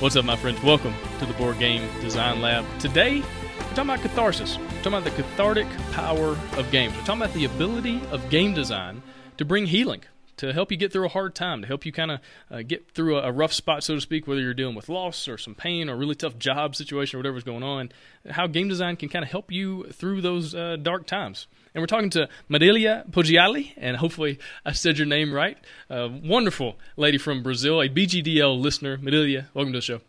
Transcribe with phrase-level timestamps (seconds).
[0.00, 0.62] What's up, my friends?
[0.62, 2.64] Welcome to the Board Game Design Lab.
[2.78, 4.56] Today, we're talking about catharsis.
[4.56, 6.94] We're talking about the cathartic power of games.
[6.94, 9.02] We're talking about the ability of game design
[9.38, 10.02] to bring healing,
[10.36, 12.92] to help you get through a hard time, to help you kind of uh, get
[12.92, 15.56] through a, a, rough spot, so to speak, whether you're dealing with loss or some
[15.56, 17.90] pain or a really tough job situation or whatever's going on.
[18.30, 21.48] How game design can kind of help you through those uh, dark times.
[21.78, 25.56] And we're talking to Marilia Poggiali, and hopefully I said your name right.
[25.88, 28.98] A wonderful lady from Brazil, a BGDL listener.
[28.98, 30.00] Marilia, welcome to the show.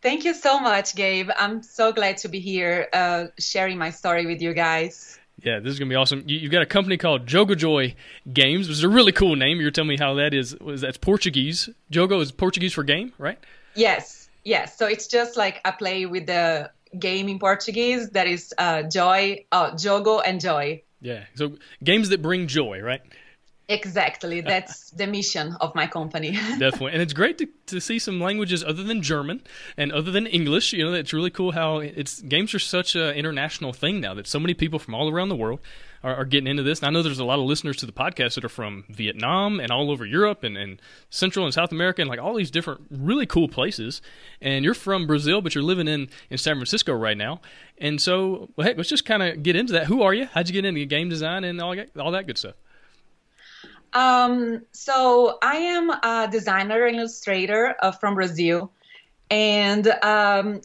[0.00, 1.28] Thank you so much, Gabe.
[1.36, 5.18] I'm so glad to be here uh, sharing my story with you guys.
[5.42, 6.24] Yeah, this is gonna be awesome.
[6.26, 7.94] You, have got a company called Jogo Joy
[8.32, 9.60] Games, which is a really cool name.
[9.60, 10.58] You're telling me how that is.
[10.58, 11.68] Was that's Portuguese?
[11.92, 13.38] Jogo is Portuguese for game, right?
[13.74, 14.78] Yes, yes.
[14.78, 19.44] So it's just like I play with the game in Portuguese that is uh, joy,
[19.52, 20.82] uh, jogo, and joy.
[21.04, 21.24] Yeah.
[21.34, 23.02] So games that bring joy, right?
[23.68, 24.42] Exactly.
[24.42, 26.32] That's the mission of my company.
[26.58, 26.92] Definitely.
[26.92, 29.40] And it's great to, to see some languages other than German
[29.78, 30.74] and other than English.
[30.74, 34.26] You know, it's really cool how it's games are such an international thing now that
[34.26, 35.60] so many people from all around the world
[36.02, 36.80] are, are, getting into this.
[36.80, 39.58] And I know there's a lot of listeners to the podcast that are from Vietnam
[39.60, 42.82] and all over Europe and, and Central and South America and like all these different
[42.90, 44.02] really cool places.
[44.42, 47.40] And you're from Brazil, but you're living in, in San Francisco right now.
[47.78, 49.86] And so, well, heck, let's just kind of get into that.
[49.86, 50.26] Who are you?
[50.26, 52.56] How'd you get into game design and all, all that good stuff?
[53.94, 58.72] Um, so I am a designer and illustrator uh, from Brazil,
[59.30, 60.60] and um,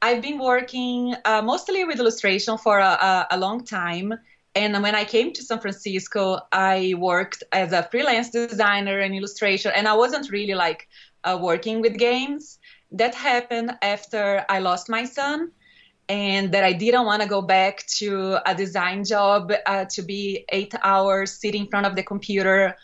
[0.00, 4.14] I've been working uh, mostly with illustration for a, a, long time.
[4.54, 9.72] And when I came to San Francisco, I worked as a freelance designer and illustration,
[9.74, 10.88] and I wasn't really like
[11.24, 12.58] uh, working with games.
[12.92, 15.50] That happened after I lost my son,
[16.08, 20.44] and that I didn't want to go back to a design job uh, to be
[20.50, 22.76] eight hours sitting in front of the computer,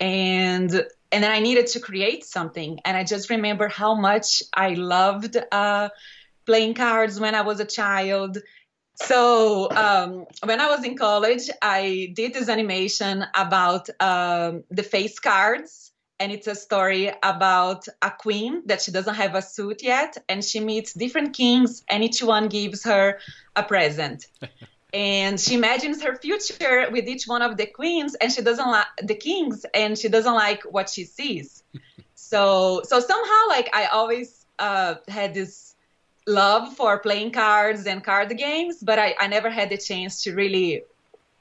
[0.00, 0.70] and
[1.12, 2.78] and then I needed to create something.
[2.84, 5.90] And I just remember how much I loved uh,
[6.46, 8.38] playing cards when I was a child
[8.96, 15.18] so um, when I was in college, I did this animation about um, the face
[15.18, 15.81] cards,
[16.22, 20.44] and it's a story about a queen that she doesn't have a suit yet, and
[20.44, 23.18] she meets different kings, and each one gives her
[23.56, 24.28] a present.
[24.94, 28.86] and she imagines her future with each one of the queens, and she doesn't like
[29.02, 31.64] the kings, and she doesn't like what she sees.
[32.14, 35.74] so so somehow, like I always uh, had this
[36.28, 40.36] love for playing cards and card games, but I, I never had the chance to
[40.36, 40.84] really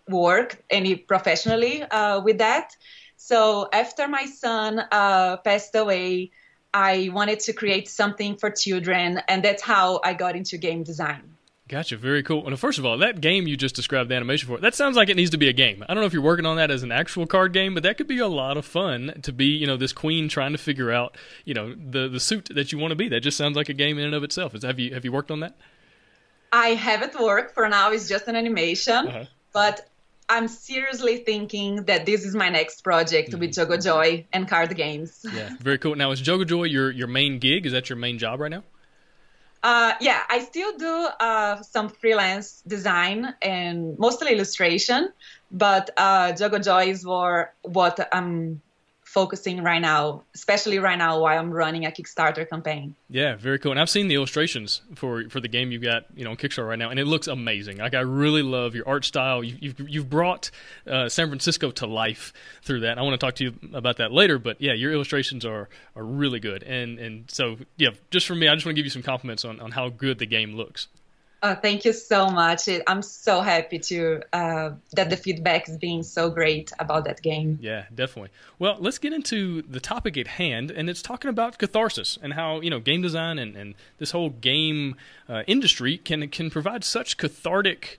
[0.09, 2.75] work any professionally uh, with that.
[3.23, 6.31] So after my son uh, passed away,
[6.73, 11.21] I wanted to create something for children, and that's how I got into game design.
[11.67, 11.97] Gotcha.
[11.97, 12.43] Very cool.
[12.43, 15.09] Well, first of all, that game you just described the animation for, that sounds like
[15.09, 15.85] it needs to be a game.
[15.87, 17.95] I don't know if you're working on that as an actual card game, but that
[17.95, 20.91] could be a lot of fun to be, you know, this queen trying to figure
[20.91, 21.15] out,
[21.45, 23.07] you know, the the suit that you want to be.
[23.07, 24.55] That just sounds like a game in and of itself.
[24.55, 25.55] Is, have you have you worked on that?
[26.51, 27.91] I haven't worked for now.
[27.91, 29.25] It's just an animation, uh-huh.
[29.53, 29.88] but
[30.31, 33.42] I'm seriously thinking that this is my next project mm-hmm.
[33.42, 35.25] with Jogo Joy and card games.
[35.36, 35.96] Yeah, very cool.
[35.96, 37.66] Now, is Jogo Joy your your main gig?
[37.66, 38.64] Is that your main job right now?
[39.62, 45.12] Uh, yeah, I still do uh, some freelance design and mostly illustration,
[45.52, 48.62] but uh, Jogo Joy is for what I'm
[49.11, 52.95] focusing right now, especially right now while I'm running a Kickstarter campaign.
[53.09, 53.72] Yeah, very cool.
[53.72, 56.69] And I've seen the illustrations for for the game you've got, you know, on Kickstarter
[56.69, 57.77] right now, and it looks amazing.
[57.77, 59.44] Like I really love your art style.
[59.44, 60.50] You, have you've brought
[60.88, 62.31] uh, San Francisco to life
[62.63, 62.97] through that.
[62.97, 66.05] I want to talk to you about that later, but yeah, your illustrations are are
[66.05, 66.63] really good.
[66.63, 69.44] And and so yeah, just for me, I just want to give you some compliments
[69.44, 70.88] on on how good the game looks.
[71.43, 72.69] Oh, thank you so much.
[72.85, 77.57] I'm so happy to uh, that the feedback is being so great about that game.
[77.59, 78.29] Yeah, definitely.
[78.59, 82.61] Well, let's get into the topic at hand, and it's talking about catharsis and how
[82.61, 84.95] you know game design and, and this whole game
[85.27, 87.97] uh, industry can can provide such cathartic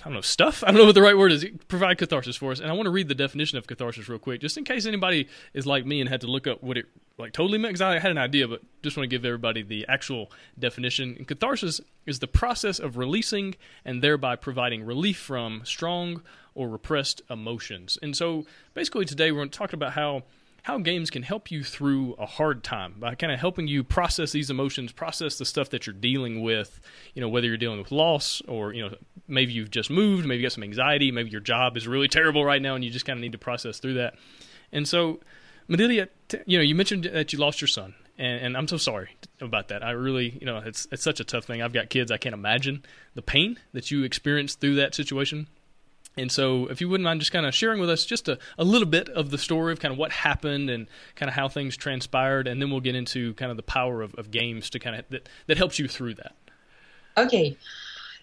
[0.00, 0.62] I don't know, stuff.
[0.62, 1.46] I don't know what the right word is.
[1.66, 2.60] Provide catharsis for us.
[2.60, 5.28] And I want to read the definition of catharsis real quick, just in case anybody
[5.54, 6.86] is like me and had to look up what it
[7.18, 7.74] like totally meant.
[7.74, 11.14] Because I had an idea, but just want to give everybody the actual definition.
[11.18, 16.22] And catharsis is the process of releasing and thereby providing relief from strong
[16.54, 17.98] or repressed emotions.
[18.02, 20.24] And so basically today we're going to talk about how
[20.64, 24.32] how games can help you through a hard time by kind of helping you process
[24.32, 26.80] these emotions, process the stuff that you're dealing with.
[27.12, 28.96] You know, whether you're dealing with loss or you know
[29.28, 32.46] maybe you've just moved, maybe you got some anxiety, maybe your job is really terrible
[32.46, 34.14] right now, and you just kind of need to process through that.
[34.72, 35.20] And so,
[35.68, 36.08] Marilia,
[36.46, 39.68] you know, you mentioned that you lost your son, and, and, I'm so sorry about
[39.68, 39.82] that.
[39.82, 41.62] I really, you know, it's it's such a tough thing.
[41.62, 42.10] I've got kids.
[42.10, 42.84] I can't imagine
[43.14, 45.48] the pain that you experienced through that situation.
[46.16, 48.64] And so, if you wouldn't mind just kind of sharing with us just a, a
[48.64, 51.76] little bit of the story of kind of what happened and kind of how things
[51.76, 54.96] transpired, and then we'll get into kind of the power of, of games to kind
[54.96, 56.34] of that, that helps you through that.
[57.16, 57.56] Okay.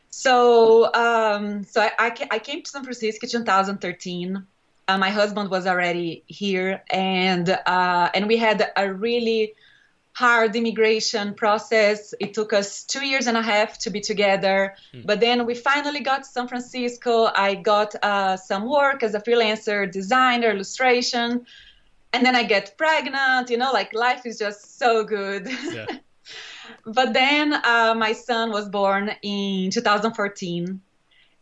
[0.09, 4.45] So, um, so I, I, I came to San Francisco in 2013.
[4.91, 9.53] Uh, my husband was already here, and uh, and we had a really
[10.11, 12.13] hard immigration process.
[12.19, 15.05] It took us two years and a half to be together, mm.
[15.05, 17.29] but then we finally got to San Francisco.
[17.33, 21.45] I got uh, some work as a freelancer, designer, illustration,
[22.11, 23.49] and then I get pregnant.
[23.49, 25.47] You know, like life is just so good.
[25.71, 25.85] Yeah.
[26.85, 30.81] but then uh, my son was born in 2014,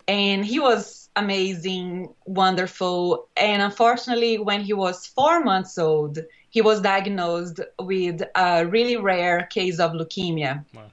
[0.09, 3.27] and he was amazing, wonderful.
[3.37, 6.17] And unfortunately, when he was four months old,
[6.49, 10.65] he was diagnosed with a really rare case of leukemia.
[10.73, 10.91] Wow.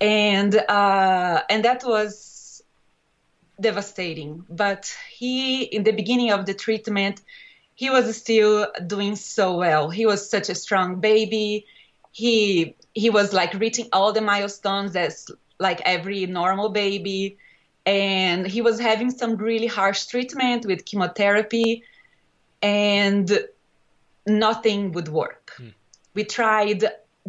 [0.00, 2.60] And uh, and that was
[3.60, 4.44] devastating.
[4.50, 7.20] But he, in the beginning of the treatment,
[7.76, 9.90] he was still doing so well.
[9.90, 11.66] He was such a strong baby.
[12.10, 15.30] He he was like reaching all the milestones as
[15.60, 17.38] like every normal baby.
[17.88, 21.84] And he was having some really harsh treatment with chemotherapy.
[22.62, 23.26] And
[24.26, 25.52] nothing would work.
[25.56, 25.68] Hmm.
[26.14, 26.84] We tried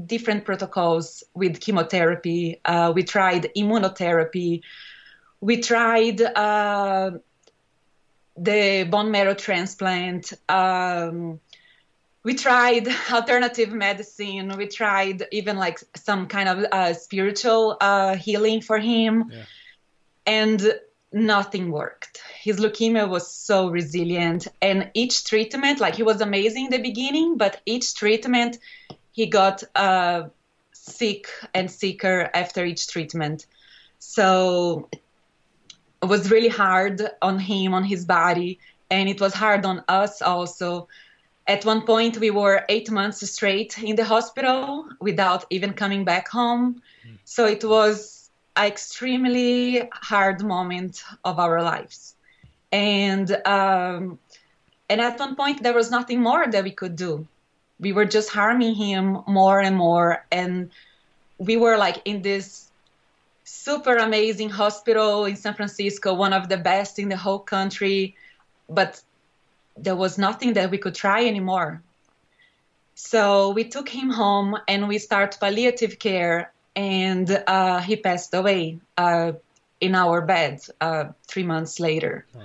[0.05, 4.61] different protocols with chemotherapy, uh, we tried immunotherapy,
[5.41, 7.11] we tried uh,
[8.37, 10.33] the bone marrow transplant.
[10.47, 11.39] Um,
[12.23, 14.57] we tried alternative medicine.
[14.57, 19.31] We tried even like some kind of uh, spiritual uh, healing for him.
[19.31, 19.43] Yeah.
[20.29, 20.61] And
[21.11, 22.21] nothing worked.
[22.39, 27.37] His leukemia was so resilient, and each treatment, like he was amazing in the beginning,
[27.37, 28.59] but each treatment,
[29.11, 30.29] he got uh,
[30.71, 33.47] sick and sicker after each treatment.
[33.97, 34.87] So
[36.01, 38.59] it was really hard on him, on his body,
[38.89, 40.87] and it was hard on us also.
[41.47, 46.27] At one point, we were eight months straight in the hospital without even coming back
[46.27, 46.81] home.
[47.05, 47.17] Mm.
[47.25, 48.18] So it was
[48.67, 52.15] extremely hard moment of our lives.
[52.71, 54.19] And um,
[54.89, 57.27] and at one point there was nothing more that we could do.
[57.79, 60.25] We were just harming him more and more.
[60.31, 60.71] And
[61.37, 62.69] we were like in this
[63.43, 68.15] super amazing hospital in san francisco one of the best in the whole country.
[68.69, 69.01] But
[69.77, 71.81] there was nothing that we could try anymore.
[72.95, 78.79] So we took him home and we started palliative care and uh, he passed away
[78.97, 79.33] uh,
[79.81, 82.25] in our bed uh, three months later.
[82.33, 82.39] Oh.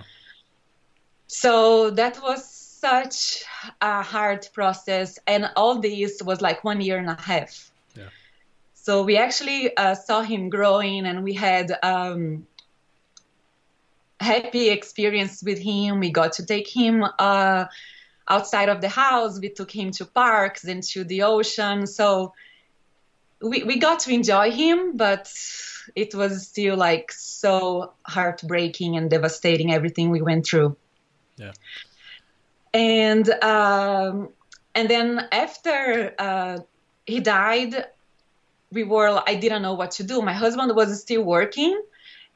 [1.29, 3.45] So that was such
[3.81, 7.71] a hard process, and all this was like one year and a half.
[7.95, 8.09] Yeah.
[8.75, 12.45] So we actually uh, saw him growing, and we had um,
[14.19, 16.01] happy experience with him.
[16.01, 17.67] We got to take him uh,
[18.27, 19.39] outside of the house.
[19.39, 21.87] We took him to parks and to the ocean.
[21.87, 22.35] So
[23.45, 25.33] we, we got to enjoy him, but
[25.95, 30.77] it was still like so heartbreaking and devastating everything we went through.
[31.37, 31.53] Yeah.
[32.73, 34.31] And um,
[34.75, 36.59] and then after uh,
[37.07, 37.87] he died,
[38.73, 40.23] we were I didn't know what to do.
[40.23, 41.81] My husband was still working,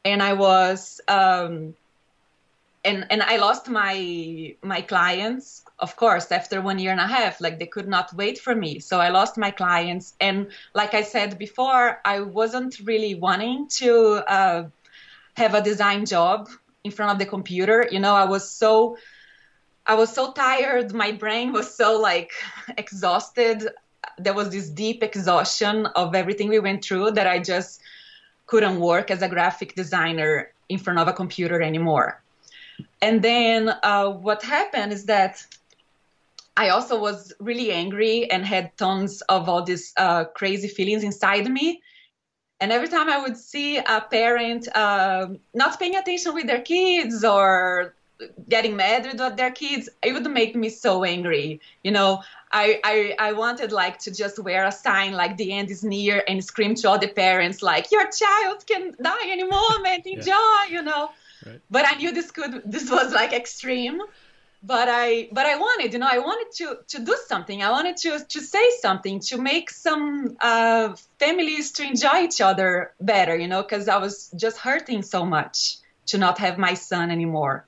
[0.05, 1.75] and I was um,
[2.85, 7.41] and and I lost my my clients of course after one year and a half
[7.41, 8.81] like they could not wait for me.
[8.81, 10.15] So I lost my clients.
[10.21, 14.69] And like I said before I wasn't really wanting to uh,
[15.35, 16.49] have a design job
[16.85, 17.87] in front of the computer.
[17.91, 18.97] You know I was so
[19.87, 20.93] I was so tired.
[20.93, 22.33] My brain was so like
[22.77, 23.69] exhausted.
[24.19, 27.81] There was this deep exhaustion of everything we went through that I just
[28.47, 32.21] couldn't work as a graphic designer in front of a computer anymore.
[33.01, 35.47] And then uh, what happened is that
[36.59, 41.49] I also was really angry and had tons of all these uh, crazy feelings inside
[41.49, 41.81] me.
[42.61, 47.25] And every time I would see a parent uh, not paying attention with their kids
[47.25, 47.95] or
[48.49, 51.61] getting mad with their kids, it would make me so angry.
[51.85, 55.71] You know, I, I, I wanted like to just wear a sign like the end
[55.71, 60.07] is near and scream to all the parents like your child can die any moment,
[60.07, 60.67] enjoy, yeah.
[60.69, 61.11] you know.
[61.47, 61.61] Right.
[61.71, 64.01] But I knew this could this was like extreme.
[64.63, 67.63] But I but I wanted, you know, I wanted to to do something.
[67.63, 72.93] I wanted to to say something to make some uh, families to enjoy each other
[73.01, 77.11] better, you know, because I was just hurting so much to not have my son
[77.11, 77.67] anymore.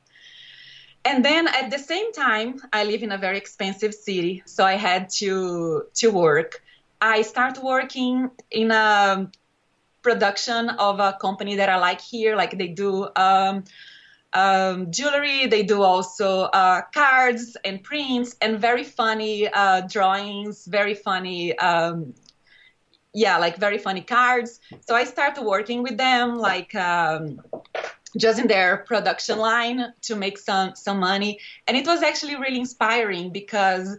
[1.04, 4.74] And then at the same time, I live in a very expensive city, so I
[4.74, 6.62] had to to work.
[7.00, 9.30] I start working in a
[10.02, 13.08] production of a company that I like here, like they do.
[13.14, 13.64] Um,
[14.32, 15.46] um, jewelry.
[15.46, 22.14] They do also uh, cards and prints and very funny uh, drawings, very funny, um,
[23.12, 24.60] yeah, like very funny cards.
[24.86, 27.40] So I started working with them, like um,
[28.16, 32.58] just in their production line to make some some money, and it was actually really
[32.58, 33.98] inspiring because.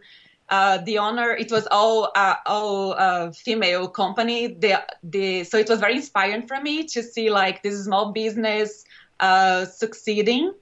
[0.50, 4.48] Uh, the owner, it was all uh, all uh, female company.
[4.48, 8.84] The, the, so it was very inspiring for me to see like this small business
[9.22, 10.54] uh, succeeding.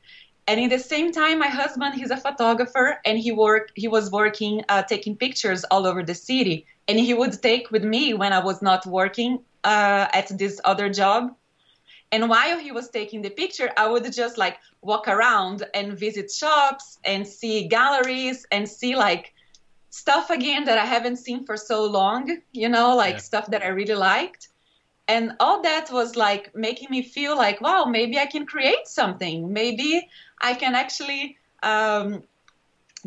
[0.47, 3.71] And in the same time, my husband, he's a photographer, and he worked.
[3.75, 7.83] He was working, uh, taking pictures all over the city, and he would take with
[7.83, 11.35] me when I was not working uh, at this other job.
[12.11, 16.31] And while he was taking the picture, I would just like walk around and visit
[16.31, 19.33] shops and see galleries and see like
[19.91, 23.29] stuff again that I haven't seen for so long, you know, like yeah.
[23.29, 24.49] stuff that I really liked
[25.09, 29.51] and all that was like making me feel like wow maybe i can create something.
[29.51, 30.07] Maybe
[30.41, 32.23] i can actually um,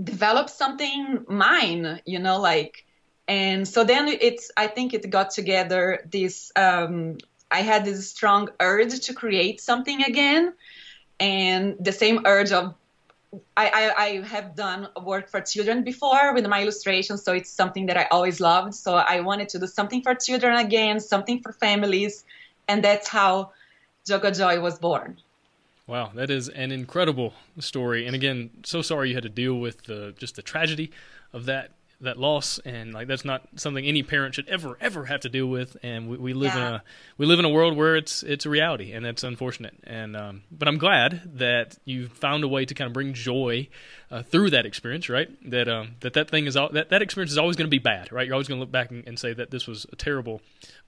[0.02, 2.84] develop something mine you know like
[3.28, 7.16] and so then it's i think it got together this um,
[7.50, 10.52] i had this strong urge to create something again.
[11.20, 12.74] And the same urge of
[13.56, 17.86] I, I, I, have done work for children before with my illustrations, so it's something
[17.86, 18.74] that I always loved.
[18.74, 22.24] So I wanted to do something for children again, something for families,
[22.68, 23.52] and that's how
[24.06, 25.16] Jogo Joy was born.
[25.86, 28.06] Wow, that is an incredible story.
[28.06, 30.90] And again, so sorry you had to deal with the, just the tragedy
[31.32, 31.70] of that
[32.02, 35.46] that loss and like that's not something any parent should ever ever have to deal
[35.46, 36.68] with and we, we live yeah.
[36.68, 36.82] in a
[37.16, 40.42] we live in a world where it's it's a reality and that's unfortunate and um,
[40.50, 43.68] but i'm glad that you found a way to kind of bring joy
[44.10, 47.30] uh, through that experience right that um, that that thing is all that that experience
[47.30, 49.18] is always going to be bad right you're always going to look back and, and,
[49.18, 50.40] say that this was terrible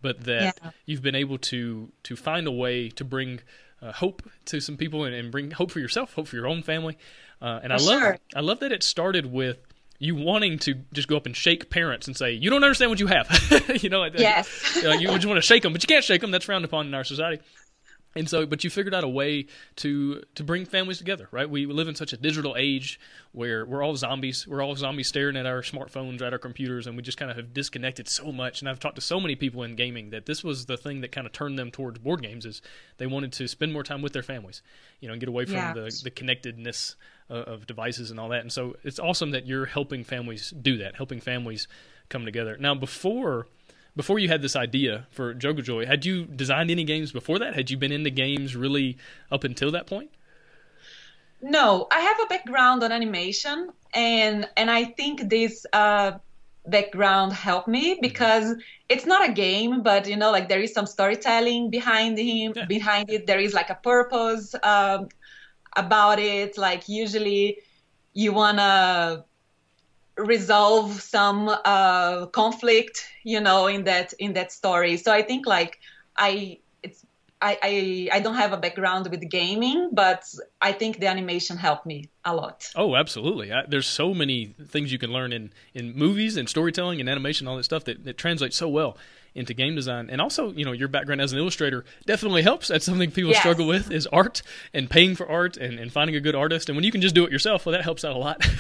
[0.03, 0.71] but that yeah.
[0.87, 3.41] you've been able to to find a way to bring
[3.81, 6.63] uh, hope to some people and, and, bring hope for yourself hope for your own
[6.63, 6.99] family
[7.41, 8.19] uh, and for i love sure.
[8.35, 9.59] i love that it started with
[9.99, 13.01] you wanting to just go up and shake parents and say you don't understand what
[13.01, 13.29] you have.
[13.85, 14.83] You know like yes.
[14.85, 16.87] Uh, you just want to shake them but you can't shake them that's frowned upon
[16.87, 17.43] in our society.
[18.17, 19.47] And so but you figured out a way
[19.77, 21.49] to to bring families together right?
[21.49, 23.01] We live in such a digital age
[23.33, 24.47] where we're all zombies.
[24.47, 27.37] We're all zombies staring at our smartphones at our computers and we just kind of
[27.37, 28.61] have disconnected so much.
[28.61, 31.13] And i've talked to so many people in gaming that this was the thing that
[31.13, 32.63] kind of turned them towards board games is
[32.99, 34.63] they wanted to spend more time with their families
[35.01, 35.73] you know and get away from yeah.
[35.73, 36.97] the, the connectedness
[37.29, 40.97] of devices and all that and so it's awesome that you're helping families do that
[40.97, 41.67] helping families
[42.09, 43.47] come together now before
[43.97, 47.55] before you had this idea for Jogojoy, had you designed any games before that?
[47.55, 48.99] Had you been into games really
[49.31, 50.11] up until that point?
[51.41, 56.13] No, I have a background on animation, and and I think this uh,
[56.67, 58.01] background helped me mm-hmm.
[58.01, 58.57] because
[58.89, 62.65] it's not a game, but you know, like there is some storytelling behind him, yeah.
[62.65, 63.27] behind it.
[63.27, 65.09] There is like a purpose um,
[65.77, 66.57] about it.
[66.59, 67.59] Like usually,
[68.13, 69.25] you wanna
[70.17, 74.97] resolve some uh, conflict you know in that in that story.
[74.97, 75.79] So i think like
[76.17, 77.05] i it's
[77.43, 80.23] I, I i don't have a background with gaming but
[80.63, 82.71] i think the animation helped me a lot.
[82.77, 83.53] Oh absolutely.
[83.53, 87.49] I, there's so many things you can learn in in movies and storytelling and animation
[87.49, 88.97] all that stuff that, that translates so well
[89.35, 90.09] into game design.
[90.11, 92.69] And also you know your background as an illustrator definitely helps.
[92.69, 93.41] That's something people yes.
[93.41, 96.69] struggle with is art and paying for art and, and finding a good artist.
[96.69, 98.45] And when you can just do it yourself well that helps out a lot.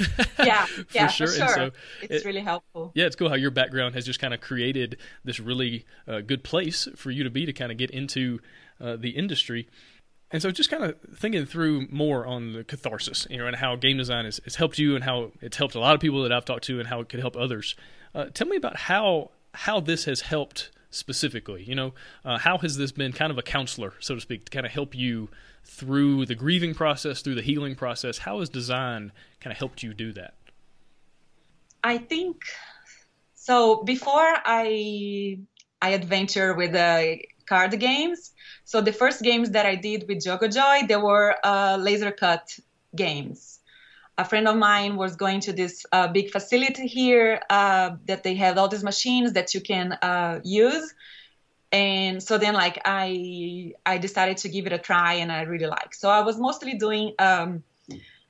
[0.44, 0.66] Yeah.
[0.66, 1.48] For yeah, sure, for sure.
[1.48, 1.70] So
[2.02, 2.92] it's it, really helpful.
[2.94, 6.44] Yeah it's cool how your background has just kind of created this really uh, good
[6.44, 8.40] place for you to be to kind of get into
[8.80, 9.68] uh, the industry.
[10.30, 13.76] And so just kind of thinking through more on the catharsis, you know, and how
[13.76, 16.32] game design has, has helped you and how it's helped a lot of people that
[16.32, 17.76] I've talked to and how it could help others.
[18.14, 21.62] Uh, tell me about how how this has helped specifically.
[21.62, 21.94] You know,
[22.24, 24.72] uh, how has this been kind of a counselor, so to speak, to kind of
[24.72, 25.28] help you
[25.64, 28.18] through the grieving process, through the healing process?
[28.18, 30.34] How has design kind of helped you do that?
[31.82, 32.42] I think
[33.34, 33.82] so.
[33.82, 35.38] Before I
[35.82, 38.32] I adventure with the card games,
[38.64, 42.58] so the first games that I did with Jogojoy, they were uh, laser cut
[42.96, 43.53] games
[44.16, 48.34] a friend of mine was going to this uh, big facility here uh, that they
[48.34, 50.94] have all these machines that you can uh, use
[51.72, 55.66] and so then like i i decided to give it a try and i really
[55.66, 57.64] like so i was mostly doing um,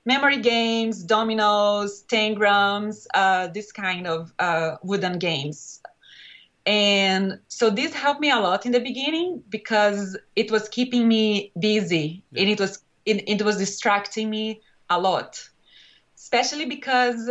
[0.04, 5.80] memory games, dominoes, tangrams, uh, this kind of uh, wooden games.
[6.66, 11.52] And so this helped me a lot in the beginning because it was keeping me
[11.58, 12.42] busy yeah.
[12.42, 15.50] and it was it, it was distracting me a lot,
[16.24, 17.30] especially because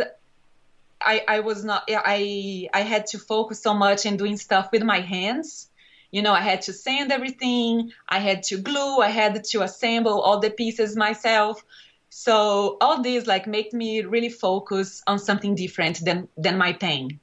[1.00, 4.84] I, I was not I I had to focus so much in doing stuff with
[4.84, 5.68] my hands.
[6.12, 10.20] You know, I had to sand everything, I had to glue, I had to assemble
[10.20, 11.64] all the pieces myself.
[12.08, 17.18] So all these like make me really focus on something different than than my pain.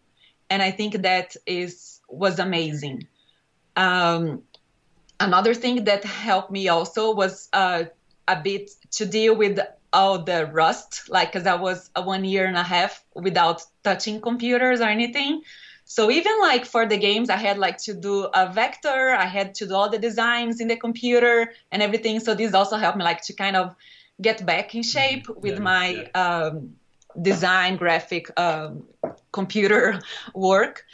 [0.50, 3.08] And I think that is was amazing.
[3.78, 4.42] Um,
[5.22, 7.86] another thing that helped me also was uh,
[8.28, 9.58] a bit to deal with
[9.94, 14.22] all the rust, like because I was a one year and a half without touching
[14.22, 15.42] computers or anything.
[15.86, 19.56] So even like for the games, I had like to do a vector, I had
[19.56, 22.22] to do all the designs in the computer and everything.
[22.22, 23.76] So this also helped me like to kind of
[24.22, 25.42] get back in shape mm-hmm.
[25.42, 26.22] with yeah, my yeah.
[26.22, 26.76] Um,
[27.22, 28.84] design graphic um,
[29.34, 30.00] computer
[30.34, 30.86] work.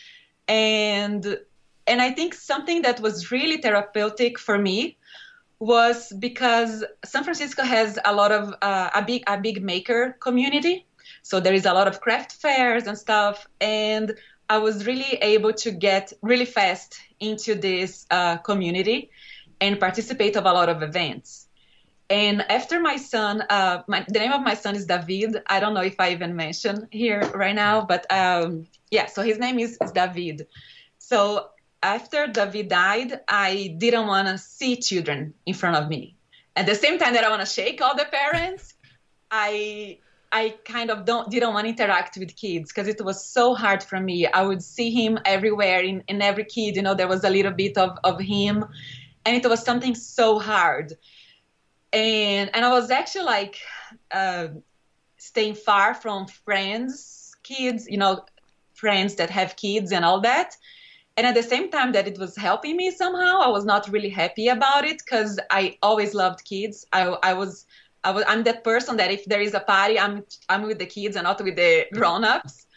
[0.47, 1.37] And
[1.85, 4.96] and I think something that was really therapeutic for me
[5.59, 10.85] was because San Francisco has a lot of uh, a big a big maker community.
[11.23, 14.15] So there is a lot of craft fairs and stuff, and
[14.49, 19.09] I was really able to get really fast into this uh, community
[19.59, 21.47] and participate of a lot of events.
[22.09, 25.41] And after my son, uh, my, the name of my son is David.
[25.47, 29.39] I don't know if I even mentioned here right now, but um, yeah, so his
[29.39, 30.47] name is, is David.
[30.99, 31.49] So
[31.83, 36.15] after David died, I didn't want to see children in front of me.
[36.55, 38.73] At the same time that I want to shake all the parents,
[39.31, 39.99] I
[40.31, 43.83] I kind of don't didn't want to interact with kids because it was so hard
[43.83, 44.27] for me.
[44.27, 47.53] I would see him everywhere in, in every kid, you know, there was a little
[47.53, 48.65] bit of, of him.
[49.25, 50.93] And it was something so hard.
[51.93, 53.59] And and I was actually like
[54.11, 54.47] uh,
[55.17, 58.25] staying far from friends, kids, you know,
[58.73, 60.57] friends that have kids and all that
[61.17, 64.09] and at the same time that it was helping me somehow i was not really
[64.09, 67.65] happy about it because i always loved kids I, I was
[68.03, 70.85] I was I'm that person that if there is a party I'm I'm with the
[70.85, 72.67] kids and not with the grown-ups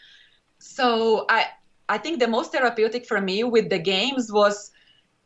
[0.59, 1.45] so I
[1.87, 4.71] I think the most therapeutic for me with the games was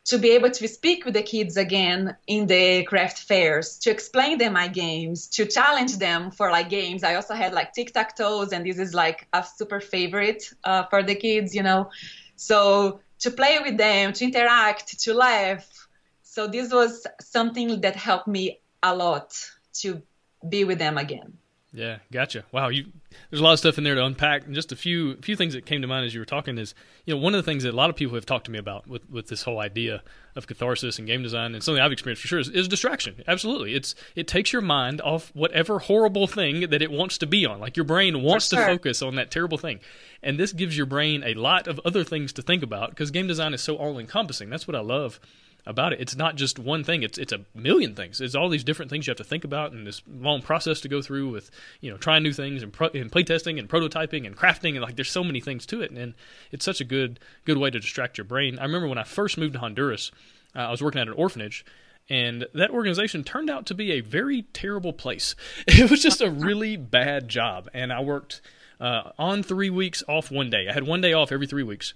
[0.06, 4.38] to be able to speak with the kids again in the craft fairs, to explain
[4.38, 7.04] them my games, to challenge them for like games.
[7.04, 10.84] I also had like tic tac toes, and this is like a super favorite uh,
[10.86, 11.90] for the kids, you know.
[12.36, 15.88] So to play with them, to interact, to laugh.
[16.22, 19.34] So this was something that helped me a lot
[19.82, 20.04] to
[20.48, 21.40] be with them again.
[21.76, 22.46] Yeah, gotcha.
[22.54, 22.86] Wow, you
[23.30, 24.46] there's a lot of stuff in there to unpack.
[24.46, 26.74] And just a few few things that came to mind as you were talking is,
[27.06, 28.58] you know, one of the things that a lot of people have talked to me
[28.58, 30.02] about with with this whole idea
[30.38, 33.24] of catharsis and game design, and something I've experienced for sure is, is distraction.
[33.28, 37.46] Absolutely, it's it takes your mind off whatever horrible thing that it wants to be
[37.46, 37.60] on.
[37.60, 38.60] Like your brain wants sure.
[38.60, 39.82] to focus on that terrible thing,
[40.24, 43.28] and this gives your brain a lot of other things to think about because game
[43.28, 44.50] design is so all encompassing.
[44.50, 45.20] That's what I love
[45.66, 46.00] about it.
[46.00, 47.04] It's not just one thing.
[47.04, 48.22] It's it's a million things.
[48.22, 50.88] It's all these different things you have to think about and this long process to
[50.88, 51.50] go through with
[51.82, 54.96] you know trying new things and, pro- and playtesting and prototyping and crafting and like
[54.96, 55.90] there's so many things to it.
[55.90, 56.14] And, and
[56.52, 58.60] it's such a good good way to distract your brain.
[58.60, 60.12] I remember when I first moved to Honduras,
[60.56, 61.66] uh, I was working at an orphanage.
[62.08, 65.36] And that organization turned out to be a very terrible place.
[65.68, 67.68] It was just a really bad job.
[67.74, 68.42] And I worked
[68.80, 70.68] uh, on three weeks, off one day.
[70.70, 71.96] I had one day off every three weeks.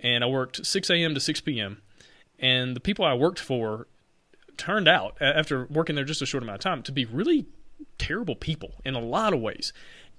[0.00, 1.14] And I worked 6 a.m.
[1.14, 1.80] to 6 p.m
[2.38, 3.86] and the people I worked for
[4.56, 7.46] turned out after working there just a short amount of time to be really
[7.98, 9.72] terrible people in a lot of ways.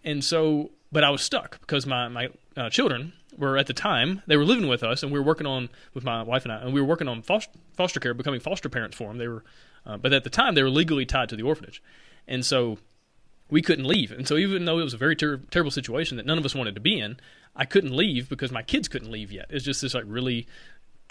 [0.03, 4.21] And so, but I was stuck because my my uh, children were at the time
[4.27, 6.57] they were living with us, and we were working on with my wife and I,
[6.57, 9.17] and we were working on foster, foster care, becoming foster parents for them.
[9.17, 9.43] They were,
[9.85, 11.81] uh, but at the time they were legally tied to the orphanage,
[12.27, 12.79] and so
[13.49, 14.11] we couldn't leave.
[14.11, 16.55] And so even though it was a very ter- terrible situation that none of us
[16.55, 17.17] wanted to be in,
[17.55, 19.47] I couldn't leave because my kids couldn't leave yet.
[19.49, 20.47] It's just this like really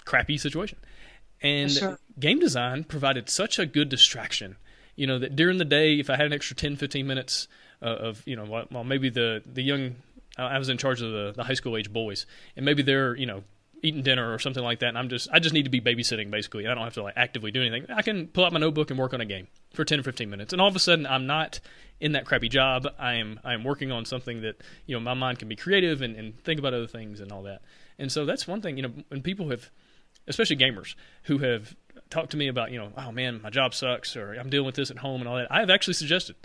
[0.05, 0.77] crappy situation.
[1.41, 1.99] And sure.
[2.19, 4.57] game design provided such a good distraction.
[4.95, 7.47] You know, that during the day, if I had an extra 10, 15 minutes
[7.81, 9.95] uh, of, you know, well, maybe the, the young,
[10.37, 12.25] I was in charge of the, the high school age boys,
[12.57, 13.43] and maybe they're, you know,
[13.81, 16.29] eating dinner or something like that, and I'm just, I just need to be babysitting
[16.29, 16.67] basically.
[16.67, 17.85] I don't have to like actively do anything.
[17.89, 20.29] I can pull out my notebook and work on a game for 10 or 15
[20.29, 21.59] minutes, and all of a sudden I'm not
[21.99, 22.87] in that crappy job.
[22.97, 26.01] I am, I am working on something that, you know, my mind can be creative
[26.01, 27.61] and, and think about other things and all that.
[27.97, 29.69] And so that's one thing, you know, when people have,
[30.29, 31.75] especially gamers who have
[32.09, 34.75] talked to me about, you know, oh man, my job sucks, or I'm dealing with
[34.75, 35.51] this at home and all that.
[35.51, 36.35] I have actually suggested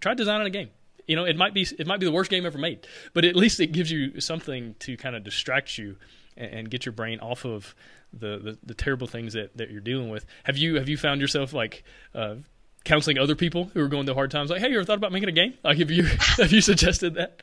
[0.00, 0.70] try designing a game.
[1.06, 3.36] You know, it might be it might be the worst game ever made, but at
[3.36, 5.96] least it gives you something to kind of distract you
[6.36, 7.74] and, and get your brain off of
[8.12, 10.24] the, the, the terrible things that, that you're dealing with.
[10.44, 12.36] Have you have you found yourself like uh,
[12.84, 14.50] counseling other people who are going through hard times?
[14.50, 15.54] Like, hey, you ever thought about making a game?
[15.64, 16.04] Like, have you
[16.38, 17.40] have you suggested that?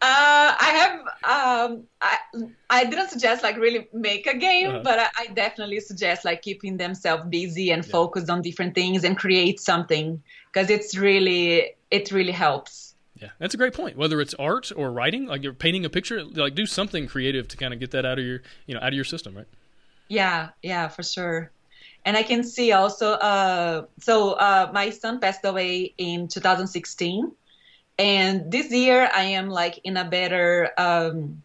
[0.00, 1.00] Uh, I have.
[1.70, 2.18] Um, I
[2.70, 4.80] I didn't suggest like really make a game, uh-huh.
[4.84, 7.90] but I, I, definitely suggest like keeping themselves busy and yeah.
[7.90, 10.22] focused on different things and create something
[10.52, 12.94] because it's really it really helps.
[13.16, 13.96] Yeah, that's a great point.
[13.96, 17.56] Whether it's art or writing, like you're painting a picture, like do something creative to
[17.56, 19.48] kind of get that out of your you know out of your system, right?
[20.08, 21.50] Yeah, yeah, for sure.
[22.04, 23.12] And I can see also.
[23.12, 27.32] Uh, so uh, my son passed away in 2016
[27.98, 31.42] and this year i am like in a better um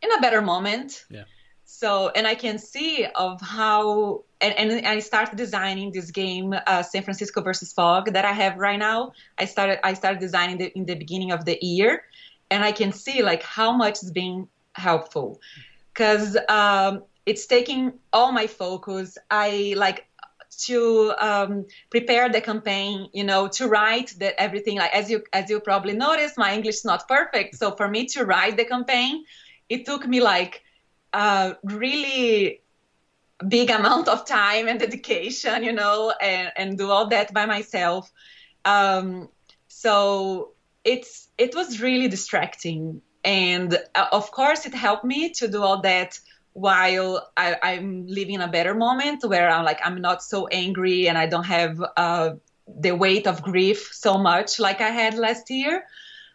[0.00, 1.04] in a better moment.
[1.10, 1.24] Yeah.
[1.64, 6.82] So and i can see of how and, and i started designing this game uh,
[6.82, 9.12] san francisco versus fog that i have right now.
[9.36, 12.04] I started i started designing the, in the beginning of the year.
[12.50, 15.40] And i can see like how much it's been helpful.
[15.92, 20.08] Because um, it's taking all my focus i like
[20.50, 24.78] to um, prepare the campaign, you know, to write that everything.
[24.78, 27.56] Like as you as you probably noticed, my English is not perfect.
[27.56, 29.24] So for me to write the campaign,
[29.68, 30.62] it took me like
[31.12, 32.62] a really
[33.46, 38.10] big amount of time and dedication, you know, and, and do all that by myself.
[38.64, 39.28] Um,
[39.68, 40.52] so
[40.84, 45.82] it's it was really distracting, and uh, of course it helped me to do all
[45.82, 46.18] that
[46.58, 51.16] while I, am living a better moment where I'm like I'm not so angry and
[51.16, 52.30] I don't have uh,
[52.66, 55.84] the weight of grief so much like I had last year.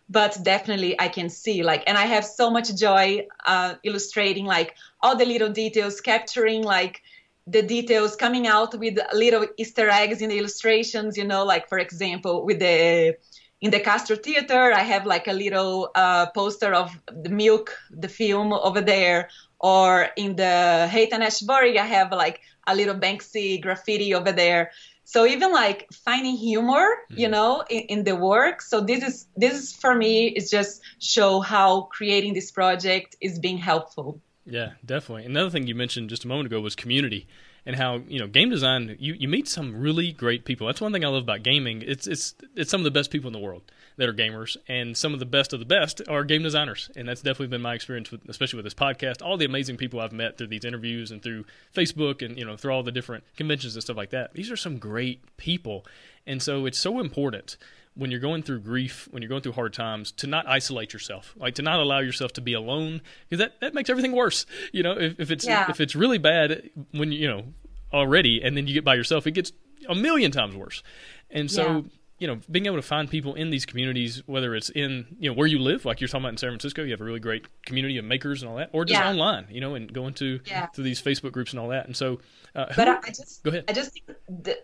[0.10, 4.76] But definitely I can see like, and I have so much joy uh, illustrating like
[5.02, 7.02] all the little details, capturing like
[7.48, 11.18] the details, coming out with little Easter eggs in the illustrations.
[11.18, 13.18] You know, like for example with the
[13.64, 18.10] in the Castro Theater, I have like a little uh, poster of the Milk, the
[18.10, 19.30] film over there,
[19.64, 24.72] or in the Haight Ashbury, I have like a little Banksy graffiti over there.
[25.06, 27.18] So even like finding humor, mm.
[27.18, 28.62] you know, in, in, the work.
[28.62, 33.40] So this is this is for me is just show how creating this project is
[33.40, 34.20] being helpful.
[34.46, 35.26] Yeah, definitely.
[35.26, 37.28] Another thing you mentioned just a moment ago was community
[37.66, 40.68] and how you know game design you, you meet some really great people.
[40.68, 41.82] That's one thing i love about gaming.
[41.86, 43.64] It's it's it's some of the best people in the world
[43.98, 46.90] that are gamers and some of the best of the best are game designers.
[46.96, 49.22] And that's definitely been my experience with especially with this podcast.
[49.22, 51.46] All the amazing people i've met through these interviews and through
[51.76, 54.34] facebook and you know through all the different conventions and stuff like that.
[54.34, 55.86] These are some great people.
[56.26, 57.58] And so it's so important
[57.96, 61.34] when you're going through grief, when you're going through hard times, to not isolate yourself,
[61.38, 64.46] like to not allow yourself to be alone, because that, that makes everything worse.
[64.72, 65.70] You know, if, if it's yeah.
[65.70, 67.44] if it's really bad when you know
[67.92, 69.52] already, and then you get by yourself, it gets
[69.88, 70.82] a million times worse.
[71.30, 71.82] And so, yeah.
[72.20, 75.36] you know, being able to find people in these communities, whether it's in you know
[75.36, 77.46] where you live, like you're talking about in San Francisco, you have a really great
[77.64, 79.10] community of makers and all that, or just yeah.
[79.10, 81.86] online, you know, and going to to these Facebook groups and all that.
[81.86, 82.20] And so,
[82.56, 83.66] uh, but I just go ahead.
[83.68, 84.00] I just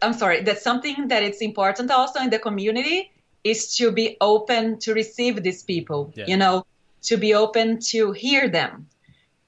[0.02, 0.42] I'm sorry.
[0.42, 3.12] That's something that it's important also in the community
[3.44, 6.26] is to be open to receive these people yeah.
[6.28, 6.66] you know
[7.02, 8.88] to be open to hear them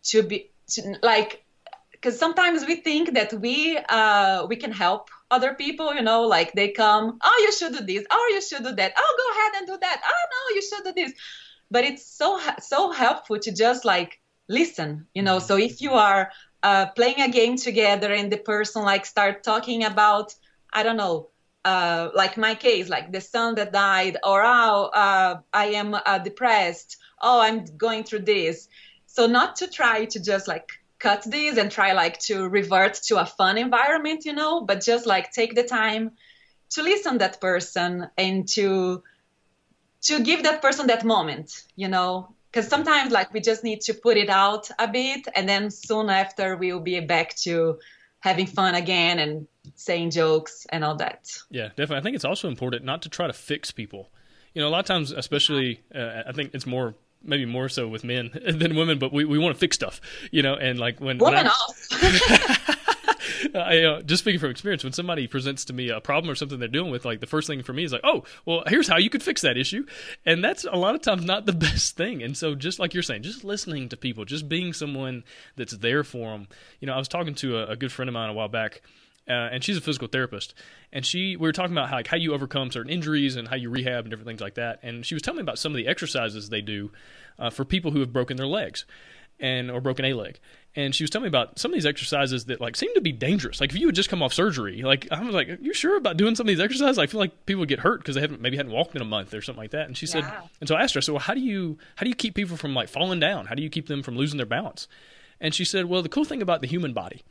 [0.04, 1.44] to be to, like
[2.02, 6.52] because sometimes we think that we uh, we can help other people you know like
[6.54, 8.06] they come oh you should do this.
[8.10, 8.94] Oh you should do that.
[8.98, 10.02] Oh go ahead and do that.
[10.04, 11.14] Oh no you should do this.
[11.70, 15.38] But it's so so helpful to just like listen you know.
[15.38, 15.48] Mm-hmm.
[15.48, 16.32] so if you are
[16.64, 20.36] uh, playing a game together and the person like start talking about
[20.74, 21.31] i don't know
[21.64, 26.18] uh, like my case, like the son that died, or oh, uh, I am uh,
[26.20, 26.98] depressed.
[27.22, 28.68] Oh, I'm going through this.
[29.06, 30.70] So not to try to just like
[31.00, 35.06] cut this and try like to revert to a fun environment, you know, but just
[35.06, 36.12] like take the time
[36.72, 39.04] to listen that person and to
[40.04, 43.94] to give that person that moment, you know, because sometimes like we just need to
[43.94, 47.78] put it out a bit and then soon after we'll be back to
[48.22, 51.30] having fun again and saying jokes and all that.
[51.50, 51.98] Yeah, definitely.
[51.98, 54.10] I think it's also important not to try to fix people.
[54.54, 57.88] You know, a lot of times, especially, uh, I think it's more maybe more so
[57.88, 61.00] with men than women, but we, we want to fix stuff, you know, and like
[61.00, 61.52] when, women when
[62.02, 62.76] I,
[63.80, 66.68] uh, just speaking from experience, when somebody presents to me a problem or something they're
[66.68, 69.10] dealing with, like the first thing for me is like, oh, well, here's how you
[69.10, 69.86] could fix that issue,
[70.26, 72.22] and that's a lot of times not the best thing.
[72.24, 75.24] And so, just like you're saying, just listening to people, just being someone
[75.56, 76.48] that's there for them.
[76.80, 78.82] You know, I was talking to a, a good friend of mine a while back.
[79.30, 80.56] Uh, and she's a physical therapist,
[80.92, 83.56] and she we were talking about how like how you overcome certain injuries and how
[83.56, 84.80] you rehab and different things like that.
[84.82, 86.92] And she was telling me about some of the exercises they do
[87.38, 88.84] uh, for people who have broken their legs
[89.42, 90.40] and or broken a leg
[90.76, 93.12] and she was telling me about some of these exercises that like seem to be
[93.12, 93.60] dangerous.
[93.60, 95.98] Like if you would just come off surgery, like I was like, "Are you sure
[95.98, 98.42] about doing some of these exercises?" I feel like people get hurt because they haven't
[98.42, 99.88] maybe hadn't walked in a month or something like that.
[99.88, 100.12] And she yeah.
[100.12, 100.26] said,
[100.60, 102.58] and so I asked her, "So well, how do you how do you keep people
[102.58, 103.48] from like falling down?
[103.48, 104.88] How do you keep them from losing their balance?"
[105.40, 107.24] And she said, "Well, the cool thing about the human body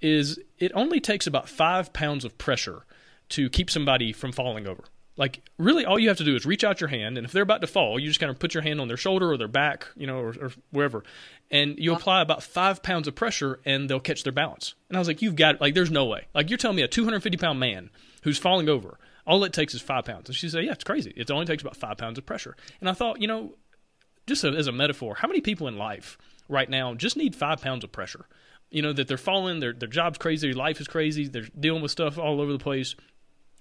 [0.00, 2.84] is it only takes about five pounds of pressure."
[3.32, 4.84] to keep somebody from falling over.
[5.16, 7.42] Like really, all you have to do is reach out your hand, and if they're
[7.42, 9.48] about to fall, you just kind of put your hand on their shoulder or their
[9.48, 11.04] back, you know, or, or wherever,
[11.50, 14.74] and you apply about five pounds of pressure, and they'll catch their balance.
[14.88, 16.28] And I was like, "You've got like, there's no way.
[16.34, 17.90] Like you're telling me a 250 pound man
[18.22, 21.12] who's falling over, all it takes is five pounds." And she said, "Yeah, it's crazy.
[21.14, 23.54] It only takes about five pounds of pressure." And I thought, you know,
[24.26, 26.16] just as a metaphor, how many people in life
[26.48, 28.24] right now just need five pounds of pressure?
[28.70, 31.82] You know that they're falling, their their job's crazy, their life is crazy, they're dealing
[31.82, 32.96] with stuff all over the place,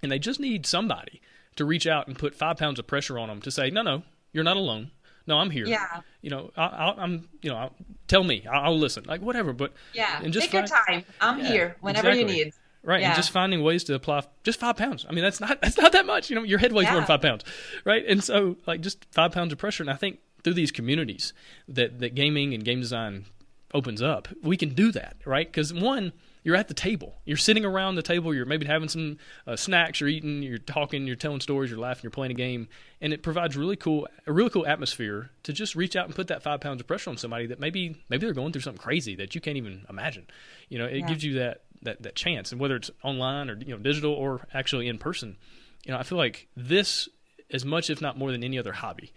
[0.01, 1.19] and they just need somebody
[1.55, 4.03] to reach out and put five pounds of pressure on them to say, no, no,
[4.31, 4.91] you're not alone.
[5.27, 5.65] No, I'm here.
[5.65, 6.01] Yeah.
[6.21, 7.75] You know, I, am You know, I'll,
[8.07, 8.45] tell me.
[8.51, 9.03] I'll, I'll, listen.
[9.05, 9.53] Like whatever.
[9.53, 11.05] But yeah, and just take find, your time.
[11.19, 12.37] I'm yeah, here whenever exactly.
[12.37, 12.53] you need.
[12.83, 13.09] Right, yeah.
[13.09, 15.05] and just finding ways to apply just five pounds.
[15.07, 16.29] I mean, that's not that's not that much.
[16.29, 16.93] You know, your head weighs yeah.
[16.93, 17.43] more than five pounds,
[17.85, 18.03] right?
[18.07, 19.83] And so, like, just five pounds of pressure.
[19.83, 21.33] And I think through these communities
[21.67, 23.25] that that gaming and game design
[23.73, 25.47] opens up, we can do that, right?
[25.47, 26.11] Because one,
[26.43, 27.21] you're at the table.
[27.25, 28.33] You're sitting around the table.
[28.33, 29.99] You're maybe having some uh, snacks.
[29.99, 30.41] You're eating.
[30.41, 31.05] You're talking.
[31.05, 31.69] You're telling stories.
[31.69, 32.01] You're laughing.
[32.03, 32.67] You're playing a game,
[32.99, 36.27] and it provides really cool, a really cool atmosphere to just reach out and put
[36.27, 39.15] that five pounds of pressure on somebody that maybe maybe they're going through something crazy
[39.15, 40.25] that you can't even imagine.
[40.69, 41.07] You know, it yeah.
[41.07, 44.47] gives you that that that chance, and whether it's online or you know digital or
[44.53, 45.37] actually in person,
[45.83, 47.07] you know, I feel like this,
[47.51, 49.13] as much if not more than any other hobby,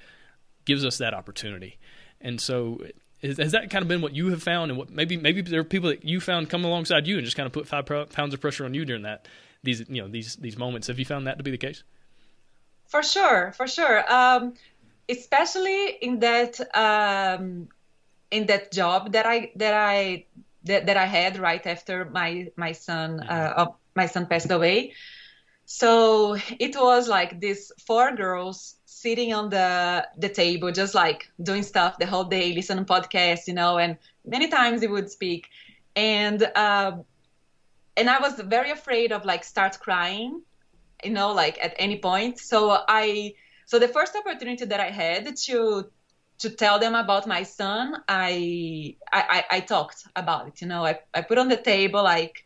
[0.64, 1.78] gives us that opportunity.
[2.20, 2.80] And so
[3.24, 5.60] is, has that kind of been what you have found, and what maybe maybe there
[5.60, 8.34] are people that you found come alongside you and just kind of put five pounds
[8.34, 9.26] of pressure on you during that
[9.62, 10.86] these you know these these moments?
[10.88, 11.82] Have you found that to be the case?
[12.86, 14.12] For sure, for sure.
[14.12, 14.54] Um,
[15.08, 17.68] especially in that um,
[18.30, 20.26] in that job that I that I
[20.64, 24.92] that, that I had right after my my son uh, uh, my son passed away.
[25.64, 29.68] So it was like these four girls sitting on the
[30.24, 33.92] the table, just like doing stuff the whole day, listening to podcasts, you know, and
[34.34, 35.42] many times he would speak,
[35.94, 36.92] and uh,
[37.98, 40.32] and I was very afraid of like start crying,
[41.04, 42.34] you know, like at any point.
[42.38, 42.58] So
[43.02, 43.34] I
[43.70, 45.56] so the first opportunity that I had to
[46.42, 50.56] to tell them about my son, I I, I talked about it.
[50.62, 52.36] You know, I, I put on the table like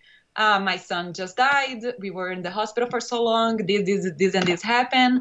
[0.44, 1.82] uh, my son just died.
[2.04, 3.52] We were in the hospital for so long.
[3.68, 5.18] This this this and this happened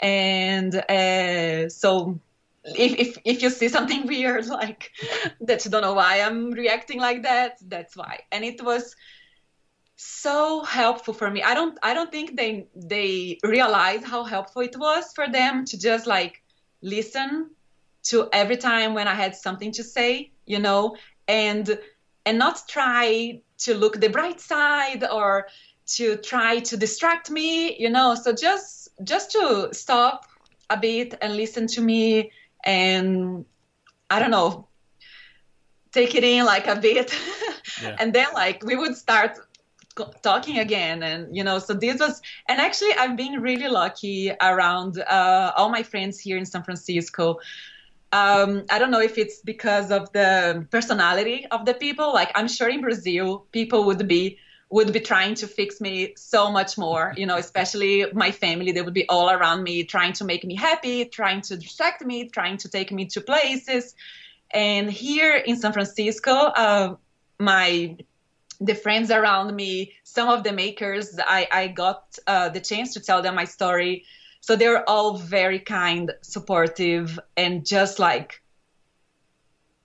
[0.00, 2.18] and uh, so
[2.64, 4.90] if, if if you see something weird like
[5.40, 8.20] that you don't know why i'm reacting like that that's why.
[8.32, 8.94] And it was
[9.96, 11.42] so helpful for me.
[11.42, 15.78] I don't i don't think they they realize how helpful it was for them to
[15.78, 16.42] just like
[16.82, 17.50] listen
[18.04, 21.78] to every time when i had something to say you know and
[22.24, 25.48] and not try to look the bright side or
[25.86, 28.14] to try to distract me you know.
[28.14, 30.26] So just just to stop
[30.70, 32.32] a bit and listen to me
[32.64, 33.44] and
[34.10, 34.68] I don't know,
[35.92, 37.14] take it in like a bit.
[37.82, 37.96] yeah.
[37.98, 39.38] and then like we would start
[40.22, 44.98] talking again and you know so this was and actually i've been really lucky around
[45.00, 47.38] uh, all my friends here in san francisco
[48.12, 52.46] um, i don't know if it's because of the personality of the people like i'm
[52.46, 57.14] sure in brazil people would be would be trying to fix me so much more
[57.16, 60.54] you know especially my family they would be all around me trying to make me
[60.54, 63.94] happy trying to distract me trying to take me to places.
[64.50, 66.96] And here in san francisco uh,
[67.38, 67.96] my
[68.60, 73.00] the friends around me some of the makers i, I got uh, the chance to
[73.00, 74.04] tell them my story.
[74.40, 78.40] So they're all very kind supportive and just like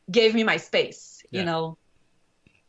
[0.09, 1.39] gave me my space yeah.
[1.39, 1.77] you know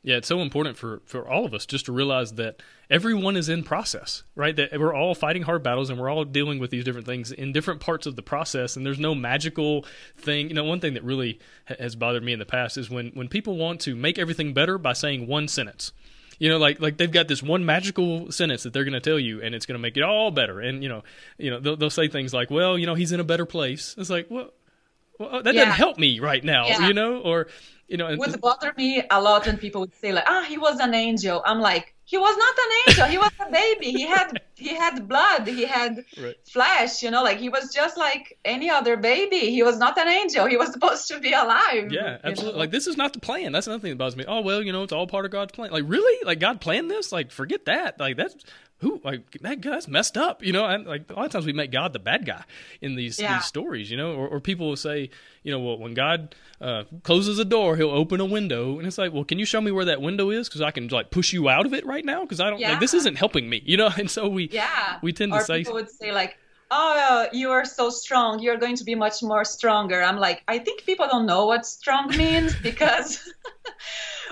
[0.05, 2.61] yeah, it's so important for, for all of us just to realize that
[2.91, 4.55] everyone is in process, right?
[4.57, 7.53] That we're all fighting hard battles and we're all dealing with these different things in
[7.53, 8.77] different parts of the process.
[8.77, 9.87] And there's no magical
[10.17, 10.49] thing.
[10.49, 13.29] You know, one thing that really has bothered me in the past is when, when
[13.29, 15.93] people want to make everything better by saying one sentence.
[16.39, 19.19] You know, like like they've got this one magical sentence that they're going to tell
[19.19, 20.59] you, and it's going to make it all better.
[20.59, 21.05] And you know,
[21.39, 23.95] you know, they'll, they'll say things like, "Well, you know, he's in a better place."
[23.97, 24.51] It's like, well,
[25.21, 25.67] well that yeah.
[25.67, 26.89] doesn't help me right now, yeah.
[26.89, 27.47] you know, or
[27.93, 30.57] you know, it would bother me a lot when people would say like, "Ah, he
[30.57, 33.07] was an angel." I'm like, he was not an angel.
[33.07, 33.93] He was a baby.
[33.93, 35.47] He had he had blood.
[35.47, 36.35] He had right.
[36.47, 37.03] flesh.
[37.03, 39.51] You know, like he was just like any other baby.
[39.51, 40.47] He was not an angel.
[40.47, 41.93] He was supposed to be alive.
[41.93, 42.55] Yeah, absolutely.
[42.55, 42.59] Know?
[42.59, 43.53] Like this is not the plan.
[43.53, 44.25] That's another thing that bothers me.
[44.27, 45.71] Oh well, you know, it's all part of God's plan.
[45.71, 47.13] Like really, like God planned this.
[47.13, 48.01] Like forget that.
[48.01, 48.37] Like that's
[48.83, 50.67] who like that guy's messed up, you know.
[50.67, 52.43] And like a lot of times we make God the bad guy
[52.81, 53.39] in these yeah.
[53.39, 54.13] these stories, you know.
[54.13, 55.09] Or, or, people will say,
[55.45, 58.99] you know, well, when God uh, closes a door, He'll open a window, and it's
[58.99, 60.49] like, well, can you show me where that window is?
[60.49, 62.23] Because I can like push you out of it right now.
[62.23, 62.73] Because I don't yeah.
[62.73, 63.91] like this isn't helping me, you know.
[64.03, 66.37] And so we yeah we tend or to say people would say like,
[66.73, 68.41] oh, you are so strong.
[68.41, 70.03] You're going to be much more stronger.
[70.03, 73.33] I'm like, I think people don't know what strong means because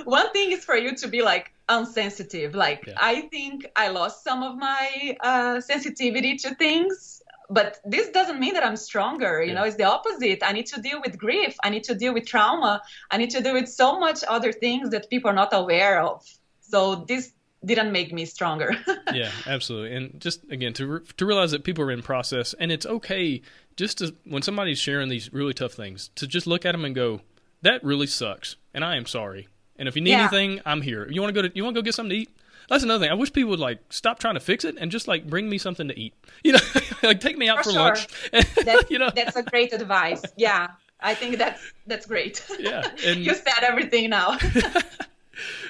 [0.04, 2.54] one thing is for you to be like unsensitive.
[2.54, 2.94] Like yeah.
[2.96, 8.54] I think I lost some of my uh, sensitivity to things, but this doesn't mean
[8.54, 9.42] that I'm stronger.
[9.42, 9.54] You yeah.
[9.54, 10.42] know, it's the opposite.
[10.42, 11.56] I need to deal with grief.
[11.62, 12.82] I need to deal with trauma.
[13.10, 16.24] I need to deal with so much other things that people are not aware of.
[16.60, 17.32] So this
[17.64, 18.74] didn't make me stronger.
[19.12, 19.94] yeah, absolutely.
[19.94, 23.42] And just again to re- to realize that people are in process, and it's okay
[23.76, 26.94] just to when somebody's sharing these really tough things to just look at them and
[26.94, 27.20] go,
[27.62, 29.48] "That really sucks," and I am sorry.
[29.80, 30.20] And if you need yeah.
[30.20, 31.08] anything, I'm here.
[31.10, 32.30] You want to go to you want to go get something to eat?
[32.68, 33.10] That's another thing.
[33.10, 35.56] I wish people would like stop trying to fix it and just like bring me
[35.56, 36.14] something to eat.
[36.44, 36.58] You know,
[37.02, 37.80] like take me out for, for sure.
[37.80, 38.06] lunch.
[38.64, 40.22] That's, you know, that's a great advice.
[40.36, 40.68] Yeah,
[41.00, 42.42] I think that's that's great.
[42.58, 44.38] Yeah, and, you said everything now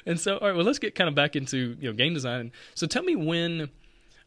[0.07, 2.53] and so, all right, well, let's get kind of back into you know game design.
[2.75, 3.71] So, tell me when.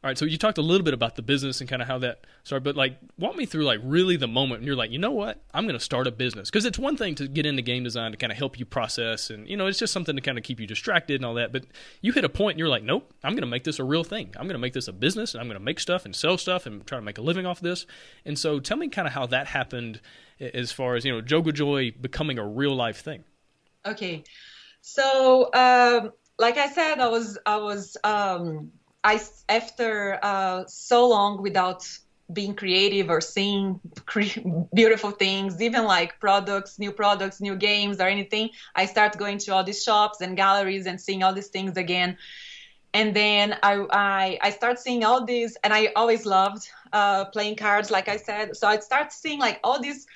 [0.03, 1.97] All right, so you talked a little bit about the business and kind of how
[1.99, 4.99] that started, but like walk me through like really the moment when you're like, you
[4.99, 7.61] know what, I'm going to start a business because it's one thing to get into
[7.61, 10.21] game design to kind of help you process and you know it's just something to
[10.21, 11.53] kind of keep you distracted and all that.
[11.53, 11.63] But
[12.01, 14.03] you hit a point and you're like, nope, I'm going to make this a real
[14.03, 14.33] thing.
[14.35, 16.37] I'm going to make this a business and I'm going to make stuff and sell
[16.37, 17.85] stuff and try to make a living off this.
[18.25, 20.01] And so tell me kind of how that happened
[20.41, 23.23] as far as you know Jogojoy becoming a real life thing.
[23.85, 24.25] Okay.
[24.81, 31.41] So, um, like I said, I was I was um, I after uh, so long
[31.41, 31.85] without
[32.31, 33.79] being creative or seeing
[34.73, 38.49] beautiful things, even like products, new products, new games, or anything.
[38.75, 42.17] I start going to all these shops and galleries and seeing all these things again.
[42.93, 47.55] And then I I, I start seeing all these, and I always loved uh, playing
[47.57, 48.55] cards, like I said.
[48.55, 50.07] So I start seeing like all these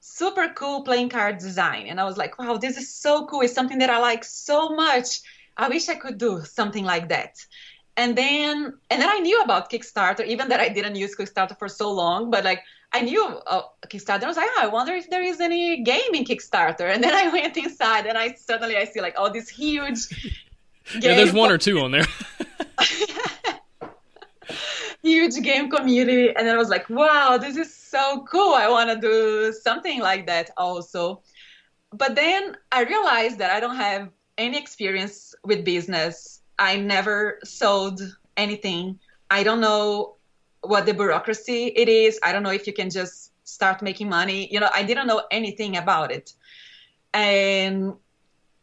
[0.00, 1.86] super cool playing card design.
[1.88, 3.40] And I was like, wow, this is so cool.
[3.42, 5.20] It's something that I like so much.
[5.56, 7.34] I wish I could do something like that.
[7.96, 11.68] And then, and then I knew about Kickstarter, even that I didn't use Kickstarter for
[11.68, 14.24] so long, but like I knew uh, Kickstarter.
[14.24, 16.92] I was like, oh, I wonder if there is any game in Kickstarter.
[16.92, 20.00] And then I went inside, and I suddenly I see like all these huge.
[20.94, 22.06] yeah, there's one or two on there.
[25.02, 28.54] huge game community, and I was like, wow, this is so cool.
[28.54, 31.22] I want to do something like that also.
[31.92, 36.35] But then I realized that I don't have any experience with business.
[36.58, 38.00] I never sold
[38.36, 38.98] anything.
[39.30, 40.16] I don't know
[40.62, 42.18] what the bureaucracy it is.
[42.22, 44.48] I don't know if you can just start making money.
[44.50, 46.32] You know, I didn't know anything about it.
[47.14, 47.94] And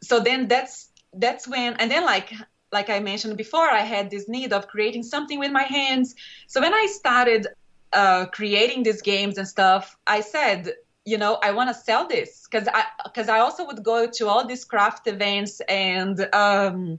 [0.02, 2.32] so then that's that's when and then like
[2.72, 6.14] like I mentioned before, I had this need of creating something with my hands.
[6.48, 7.46] So when I started
[7.92, 10.72] uh, creating these games and stuff, I said,
[11.04, 14.28] you know, I want to sell this because I because I also would go to
[14.28, 16.98] all these craft events and um,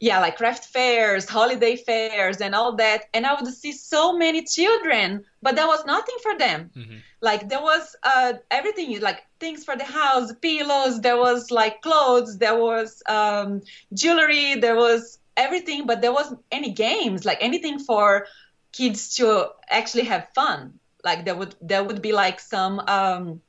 [0.00, 4.44] yeah, like craft fairs, holiday fairs, and all that, and I would see so many
[4.44, 6.70] children, but there was nothing for them.
[6.76, 6.96] Mm-hmm.
[7.20, 12.38] Like there was uh, everything, like things for the house, pillows, there was like clothes,
[12.38, 18.26] there was um, jewelry, there was everything, but there wasn't any games, like anything for
[18.72, 20.78] kids to actually have fun.
[21.04, 23.40] Like there would there would be like some um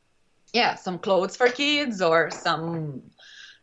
[0.54, 3.04] yeah, some clothes for kids or some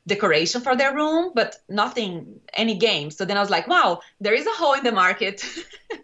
[0.06, 3.16] decoration for their room, but nothing, any games.
[3.16, 5.44] So then I was like, wow, there is a hole in the market.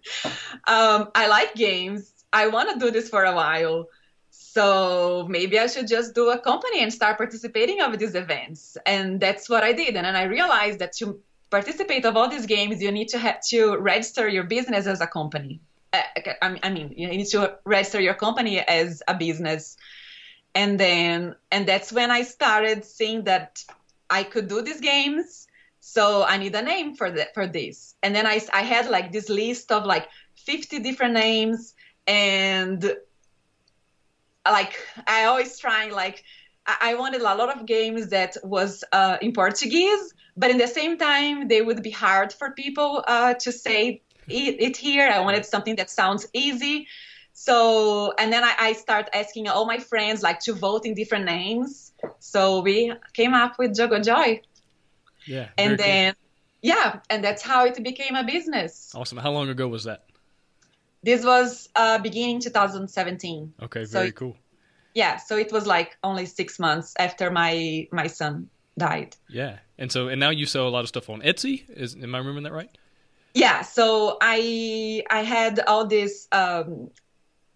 [0.67, 2.12] um, I like games.
[2.33, 3.88] I want to do this for a while.
[4.31, 8.77] So maybe I should just do a company and start participating of these events.
[8.87, 9.95] And that's what I did.
[9.97, 13.41] And then I realized that to participate of all these games, you need to have
[13.49, 15.61] to register your business as a company.
[15.93, 16.03] Uh,
[16.41, 19.77] I mean, you need to register your company as a business.
[20.55, 23.62] And then, and that's when I started seeing that
[24.12, 25.48] I could do these games.
[25.81, 27.94] So I need a name for for this.
[28.03, 31.75] And then I, I had like this list of like 50 different names
[32.07, 32.81] and
[34.44, 34.75] like
[35.07, 36.25] I always try like
[36.66, 40.96] I wanted a lot of games that was uh, in Portuguese but in the same
[40.98, 45.44] time they would be hard for people uh, to say it, it, here i wanted
[45.44, 46.87] something that sounds easy
[47.33, 51.25] so and then I, I start asking all my friends like to vote in different
[51.25, 54.41] names so we came up with jogojoy
[55.27, 56.19] yeah and then cool.
[56.62, 60.05] yeah and that's how it became a business awesome how long ago was that
[61.05, 64.37] this was uh, beginning 2017 okay very so, cool
[64.94, 68.48] yeah so it was like only six months after my my son
[68.79, 69.17] died.
[69.29, 71.69] Yeah, and so and now you sell a lot of stuff on Etsy.
[71.71, 72.71] Is am I remembering that right?
[73.35, 73.63] Yeah.
[73.63, 76.90] So I I had all these um,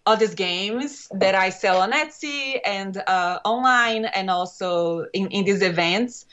[0.07, 5.43] all these games that I sell on Etsy and uh, online, and also in in
[5.43, 6.25] these events.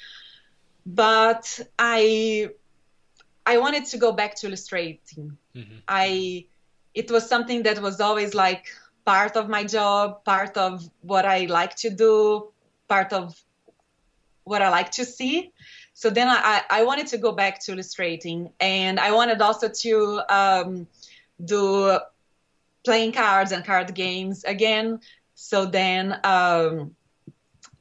[0.87, 1.45] But
[1.77, 2.51] I
[3.45, 5.37] I wanted to go back to illustrating.
[5.57, 5.79] Mm-hmm.
[5.89, 6.47] I
[6.95, 8.67] it was something that was always like
[9.05, 12.49] part of my job, part of what I like to do,
[12.89, 13.35] part of
[14.45, 15.53] what I like to see.
[15.95, 20.23] So then I, I wanted to go back to illustrating, and I wanted also to
[20.29, 20.87] um,
[21.45, 21.99] do
[22.85, 25.01] playing cards and card games again.
[25.35, 26.95] So then, um,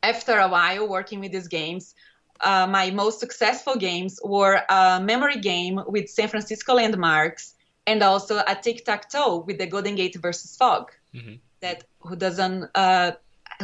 [0.02, 1.96] after a while working with these games,
[2.42, 7.56] uh, my most successful games were a memory game with San Francisco landmarks
[7.88, 10.92] and also a tic tac toe with the Golden Gate versus Fog.
[11.14, 11.36] Mm-hmm.
[11.62, 13.12] That who doesn't uh,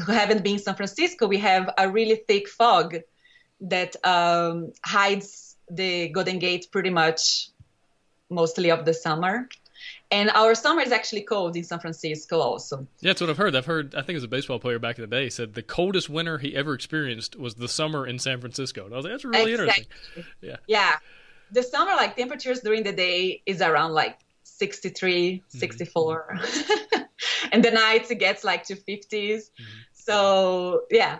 [0.06, 2.98] who haven't been in San Francisco, we have a really thick fog
[3.62, 7.50] that um, hides the Golden Gate pretty much
[8.30, 9.50] mostly of the summer.
[10.12, 12.88] And our summer is actually cold in San Francisco also.
[13.00, 13.56] Yeah, that's what I've heard.
[13.56, 15.62] I've heard, I think it was a baseball player back in the day said the
[15.62, 18.86] coldest winter he ever experienced was the summer in San Francisco.
[18.86, 19.88] And I was like, that's really exactly.
[20.16, 20.34] interesting.
[20.42, 20.56] Yeah.
[20.68, 20.96] Yeah.
[21.52, 25.58] The summer, like temperatures during the day is around like 63, mm-hmm.
[25.60, 26.40] 64.
[27.52, 29.10] and the nights it gets like to 50s.
[29.12, 29.64] Mm-hmm.
[29.94, 31.20] So, yeah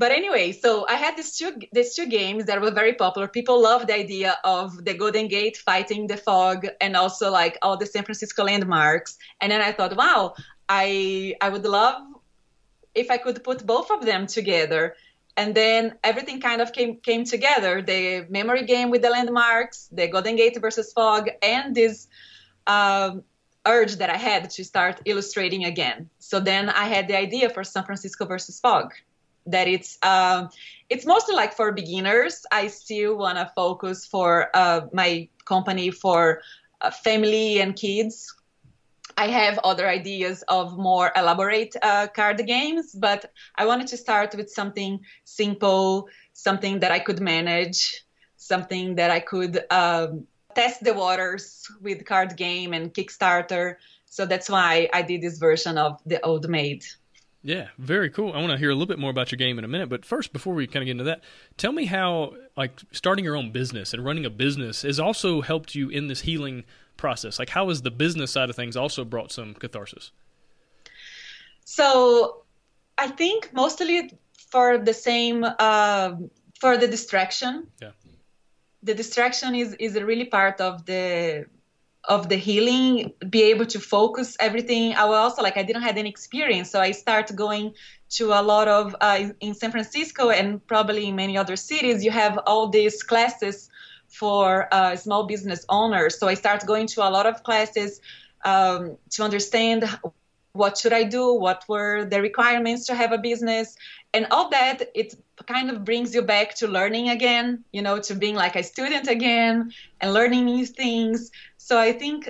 [0.00, 3.28] but anyway, so I had these two these two games that were very popular.
[3.28, 7.76] People loved the idea of the Golden Gate fighting the fog and also like all
[7.76, 9.18] the San Francisco landmarks.
[9.42, 10.22] And then I thought, wow,
[10.70, 12.00] I I would love
[12.94, 14.96] if I could put both of them together.
[15.36, 17.82] And then everything kind of came came together.
[17.82, 22.08] The memory game with the landmarks, the Golden Gate versus fog, and this
[22.66, 23.22] um,
[23.66, 26.08] urge that I had to start illustrating again.
[26.20, 28.94] So then I had the idea for San Francisco versus fog
[29.50, 30.50] that it's um,
[30.88, 32.44] it's mostly like for beginners.
[32.50, 36.42] I still want to focus for uh, my company for
[36.80, 38.34] uh, family and kids.
[39.16, 44.34] I have other ideas of more elaborate uh, card games, but I wanted to start
[44.34, 48.04] with something simple, something that I could manage,
[48.36, 53.76] something that I could um, test the waters with card game and Kickstarter.
[54.06, 56.84] So that's why I did this version of the Old Maid.
[57.42, 58.32] Yeah, very cool.
[58.34, 60.04] I want to hear a little bit more about your game in a minute, but
[60.04, 61.22] first, before we kind of get into that,
[61.56, 65.74] tell me how like starting your own business and running a business has also helped
[65.74, 66.64] you in this healing
[66.98, 67.38] process.
[67.38, 70.12] Like, how has the business side of things also brought some catharsis?
[71.64, 72.42] So,
[72.98, 74.12] I think mostly
[74.50, 76.16] for the same uh,
[76.60, 77.68] for the distraction.
[77.80, 77.92] Yeah.
[78.82, 81.46] The distraction is is a really part of the
[82.04, 84.94] of the healing be able to focus everything.
[84.94, 87.74] I was also like i didn't have any experience so i started going
[88.10, 92.04] to a lot of uh, in san francisco and probably in many other cities.
[92.04, 93.68] You have all these classes
[94.08, 96.18] for uh, small business owners.
[96.18, 98.00] So i started going to a lot of classes
[98.44, 99.84] um, to understand
[100.52, 101.34] what should i do?
[101.34, 103.76] What were the requirements to have a business?
[104.12, 105.14] And all that it
[105.46, 109.08] kind of brings you back to learning again you know to being like a student
[109.08, 111.30] again and learning new things.
[111.56, 112.28] So i think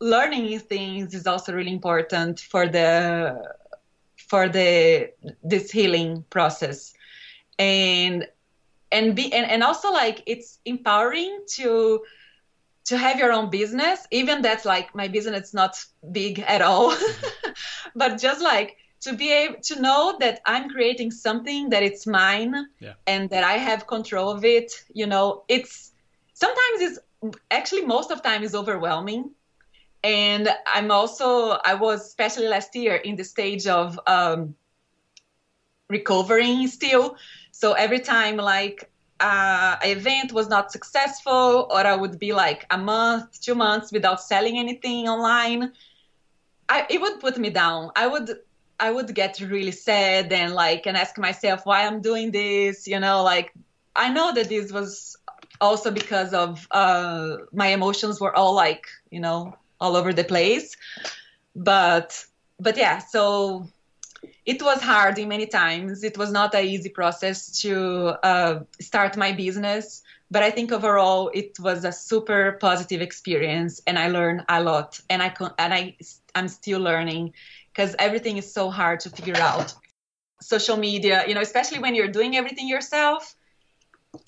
[0.00, 3.54] learning new things is also really important for the
[4.16, 5.10] for the
[5.42, 6.92] this healing process.
[7.58, 8.26] And
[8.92, 12.02] and be and, and also like it's empowering to
[12.84, 16.94] to have your own business even that's like my business is not big at all
[17.94, 22.68] but just like to be able to know that I'm creating something that it's mine
[22.78, 22.94] yeah.
[23.06, 24.72] and that I have control of it.
[24.94, 25.92] You know, it's
[26.34, 26.98] sometimes it's
[27.50, 29.30] actually most of time is overwhelming.
[30.04, 34.54] And I'm also I was especially last year in the stage of um,
[35.88, 37.16] recovering still.
[37.50, 38.90] So every time like
[39.20, 43.92] uh, an event was not successful, or I would be like a month, two months
[43.92, 45.72] without selling anything online,
[46.68, 47.90] I, it would put me down.
[47.96, 48.30] I would
[48.80, 52.86] I would get really sad and like and ask myself why I'm doing this.
[52.86, 53.52] You know, like
[53.94, 55.16] I know that this was
[55.60, 60.76] also because of uh, my emotions were all like you know all over the place,
[61.54, 62.24] but
[62.58, 63.68] but yeah, so
[64.46, 66.02] it was hard in many times.
[66.04, 71.30] It was not an easy process to uh, start my business, but I think overall
[71.34, 75.74] it was a super positive experience, and I learned a lot, and I con- and
[75.74, 75.96] I
[76.34, 77.34] I'm still learning
[77.72, 79.74] because everything is so hard to figure out.
[80.40, 83.34] Social media, you know, especially when you're doing everything yourself,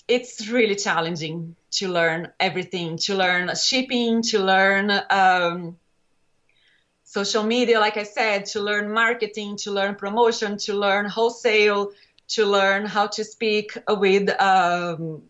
[0.07, 5.77] it's really challenging to learn everything, to learn shipping, to learn um,
[7.03, 11.91] social media, like I said, to learn marketing, to learn promotion, to learn wholesale,
[12.29, 15.21] to learn how to speak with um,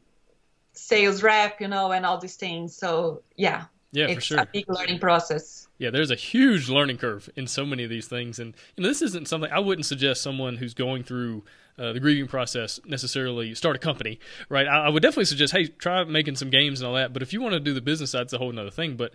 [0.73, 2.76] sales rep, you know, and all these things.
[2.76, 4.39] So, yeah, yeah, it's for sure.
[4.39, 5.64] a big learning process.
[5.78, 8.88] Yeah, there's a huge learning curve in so many of these things, and you know
[8.88, 11.43] this isn't something I wouldn't suggest someone who's going through
[11.78, 14.67] uh, the grieving process necessarily start a company, right?
[14.67, 17.11] I, I, would definitely suggest, hey, try making some games and all that.
[17.11, 18.95] But if you want to do the business side, it's a whole other thing.
[18.95, 19.13] But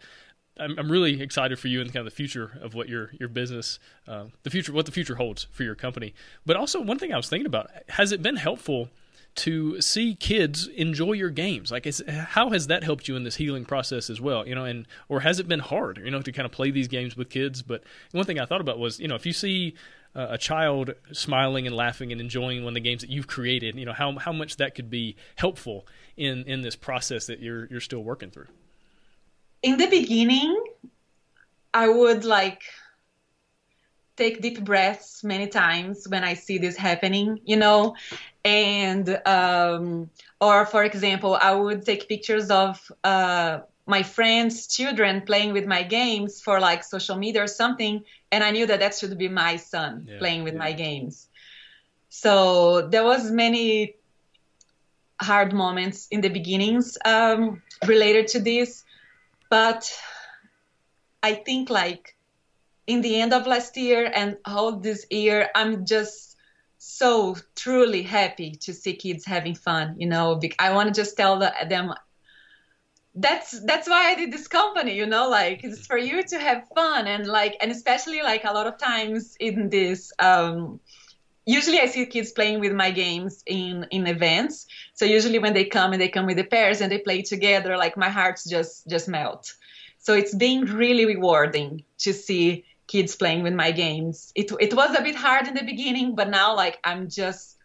[0.58, 3.30] I'm, I'm, really excited for you and kind of the future of what your your
[3.30, 6.12] business, uh, the future, what the future holds for your company.
[6.44, 8.90] But also, one thing I was thinking about: has it been helpful
[9.37, 11.70] to see kids enjoy your games.
[11.70, 14.47] Like, how has that helped you in this healing process as well?
[14.47, 16.01] You know, and or has it been hard?
[16.05, 17.62] You know, to kind of play these games with kids.
[17.62, 19.74] But one thing I thought about was, you know, if you see
[20.14, 23.76] uh, a child smiling and laughing and enjoying one of the games that you've created,
[23.76, 27.66] you know, how how much that could be helpful in in this process that you're
[27.66, 28.49] you're still working through.
[29.62, 30.62] In the beginning,
[31.72, 32.62] I would like
[34.16, 37.95] take deep breaths many times when I see this happening, you know,
[38.45, 40.11] and um,
[40.41, 45.82] or for example, I would take pictures of uh, my friends' children playing with my
[45.82, 49.57] games for like social media or something, and I knew that that should be my
[49.57, 50.61] son yeah, playing with yeah.
[50.61, 51.28] my games.
[52.09, 53.97] So there was many
[55.20, 58.84] hard moments in the beginnings um, related to this,
[59.51, 59.93] but
[61.22, 62.16] I think like
[62.86, 66.30] in the end of last year and all this year, I'm just
[66.83, 69.97] so truly happy to see kids having fun.
[69.99, 71.93] You know, I want to just tell them
[73.14, 74.97] that's that's why I did this company.
[74.97, 78.53] You know, like it's for you to have fun and like and especially like a
[78.53, 80.11] lot of times in this.
[80.18, 80.81] Um,
[81.45, 84.66] usually I see kids playing with my games in in events.
[84.95, 87.76] So usually when they come and they come with the pairs and they play together,
[87.76, 89.53] like my hearts just just melt.
[89.99, 94.32] So it's been really rewarding to see kids playing with my games.
[94.34, 97.57] It it was a bit hard in the beginning, but now like I'm just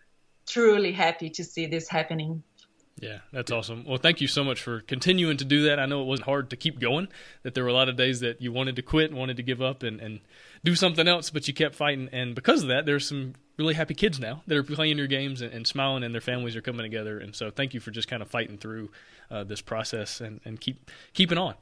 [0.46, 2.44] truly happy to see this happening.
[2.98, 3.84] Yeah, that's awesome.
[3.86, 5.80] Well, thank you so much for continuing to do that.
[5.80, 7.10] I know it wasn't hard to keep going,
[7.44, 9.44] that there were a lot of days that you wanted to quit and wanted to
[9.44, 10.22] give up and, and
[10.64, 12.08] do something else, but you kept fighting.
[12.14, 15.42] And because of that, there's some really happy kids now that are playing your games
[15.42, 17.20] and, and smiling and their families are coming together.
[17.20, 18.92] And so thank you for just kind of fighting through
[19.30, 21.56] uh, this process and, and keep keeping on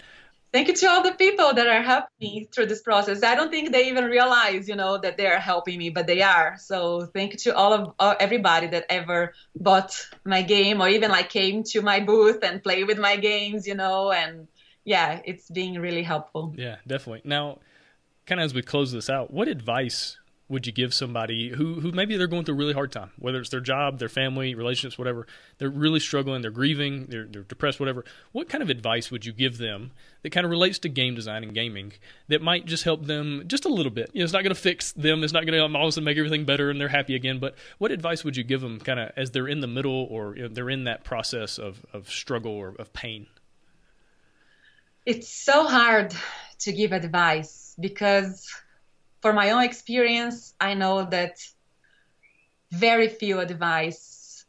[0.53, 3.23] thank you to all the people that are helping me through this process.
[3.23, 6.21] I don't think they even realize, you know, that they are helping me, but they
[6.21, 6.55] are.
[6.59, 11.09] So thank you to all of uh, everybody that ever bought my game or even
[11.11, 14.47] like came to my booth and play with my games, you know, and
[14.85, 16.53] yeah, it's being really helpful.
[16.55, 17.21] Yeah, definitely.
[17.25, 17.59] Now,
[18.27, 20.19] kind of as we close this out, what advice
[20.49, 23.39] would you give somebody who who maybe they're going through a really hard time, whether
[23.39, 25.25] it's their job, their family, relationships, whatever?
[25.57, 28.03] They're really struggling, they're grieving, they're, they're depressed, whatever.
[28.33, 29.91] What kind of advice would you give them
[30.21, 31.93] that kind of relates to game design and gaming
[32.27, 34.11] that might just help them just a little bit?
[34.13, 35.91] You know, it's not going to fix them, it's not going to all of a
[35.91, 37.39] sudden make everything better and they're happy again.
[37.39, 40.35] But what advice would you give them, kind of as they're in the middle or
[40.35, 43.27] you know, they're in that process of of struggle or of pain?
[45.05, 46.13] It's so hard
[46.59, 48.49] to give advice because
[49.23, 51.37] for my own experience, I know that
[52.71, 54.43] very few advice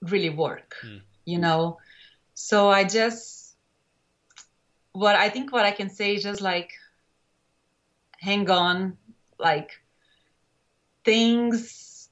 [0.00, 1.02] really work, mm.
[1.26, 1.76] you know.
[2.32, 3.54] So I just
[4.92, 6.70] what I think what I can say is just like
[8.18, 8.96] hang on,
[9.38, 9.82] like
[11.04, 12.08] things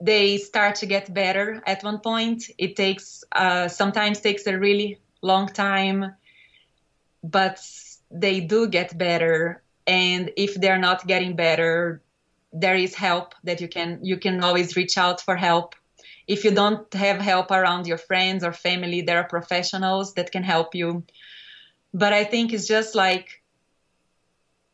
[0.00, 2.44] they start to get better at one point.
[2.56, 6.14] It takes uh, sometimes takes a really long time,
[7.24, 7.58] but
[8.12, 12.02] they do get better and if they're not getting better
[12.54, 15.74] there is help that you can you can always reach out for help.
[16.26, 20.44] If you don't have help around your friends or family there are professionals that can
[20.44, 21.04] help you.
[21.92, 23.42] But i think it's just like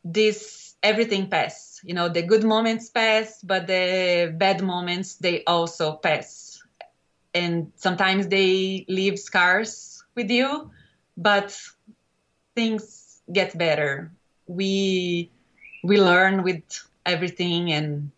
[0.03, 1.81] this everything pass.
[1.83, 6.61] You know the good moments pass but the bad moments they also pass.
[7.33, 10.69] And sometimes they leave scars with you
[11.17, 11.57] but
[12.55, 14.11] things get better
[14.51, 15.31] we
[15.83, 16.63] we learn with
[17.05, 18.11] everything and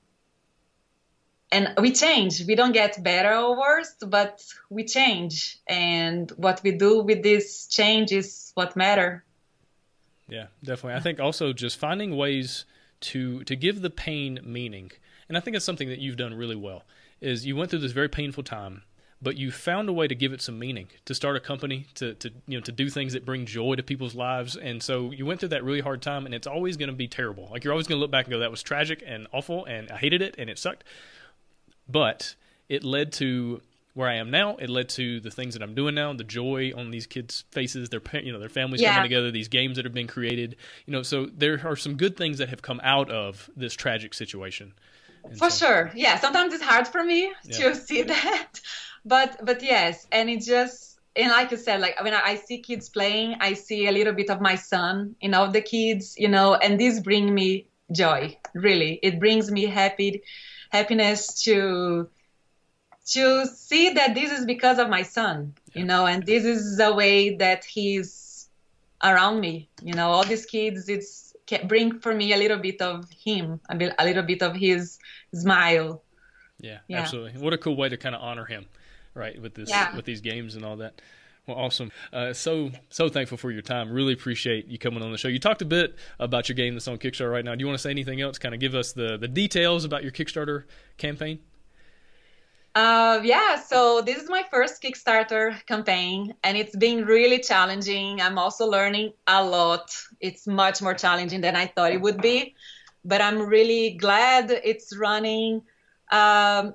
[1.51, 2.43] and we change.
[2.47, 5.59] We don't get better or worse but we change.
[5.67, 9.23] And what we do with this change is what matter.
[10.27, 10.97] Yeah definitely.
[10.97, 12.65] I think also just finding ways
[13.11, 14.91] to to give the pain meaning.
[15.29, 16.83] And i think it's something that you've done really well
[17.21, 18.83] is you went through this very painful time
[19.23, 22.13] but you found a way to give it some meaning, to start a company, to,
[22.15, 24.57] to you know to do things that bring joy to people's lives.
[24.57, 27.07] And so you went through that really hard time, and it's always going to be
[27.07, 27.47] terrible.
[27.49, 29.89] Like you're always going to look back and go, "That was tragic and awful, and
[29.89, 30.83] I hated it, and it sucked."
[31.87, 32.35] But
[32.67, 33.61] it led to
[33.93, 34.55] where I am now.
[34.57, 37.89] It led to the things that I'm doing now, the joy on these kids' faces,
[37.89, 38.95] their you know their families yeah.
[38.95, 40.57] coming together, these games that have been created.
[40.85, 44.13] You know, so there are some good things that have come out of this tragic
[44.13, 44.73] situation.
[45.37, 46.19] For so, sure, yeah.
[46.19, 47.57] Sometimes it's hard for me yeah.
[47.57, 48.61] to see that,
[49.05, 52.89] but but yes and it just and like I said, like when I see kids
[52.89, 56.55] playing, I see a little bit of my son you know the kids, you know,
[56.55, 58.37] and this brings me joy.
[58.53, 60.23] Really, it brings me happy,
[60.69, 62.09] happiness to
[63.05, 65.79] to see that this is because of my son, yeah.
[65.79, 68.47] you know, and this is the way that he's
[69.03, 69.69] around me.
[69.81, 71.32] You know, all these kids, it's
[71.67, 74.99] bring for me a little bit of him, a little bit of his
[75.33, 76.03] smile
[76.59, 77.41] Yeah, yeah, absolutely.
[77.41, 78.65] What a cool way to kind of honor him,
[79.13, 79.39] right?
[79.41, 79.95] With this, yeah.
[79.95, 81.01] with these games and all that.
[81.45, 81.91] Well, awesome.
[82.13, 83.91] Uh, so so thankful for your time.
[83.91, 85.27] Really appreciate you coming on the show.
[85.27, 87.53] You talked a bit about your game that's on Kickstarter right now.
[87.53, 88.37] Do you want to say anything else?
[88.37, 90.63] Kind of give us the the details about your Kickstarter
[90.97, 91.39] campaign.
[92.75, 98.19] Uh, yeah, so this is my first Kickstarter campaign, and it's been really challenging.
[98.19, 99.95] I'm also learning a lot.
[100.19, 102.55] It's much more challenging than I thought it would be,
[103.05, 105.61] but I'm really glad it's running
[106.11, 106.73] um,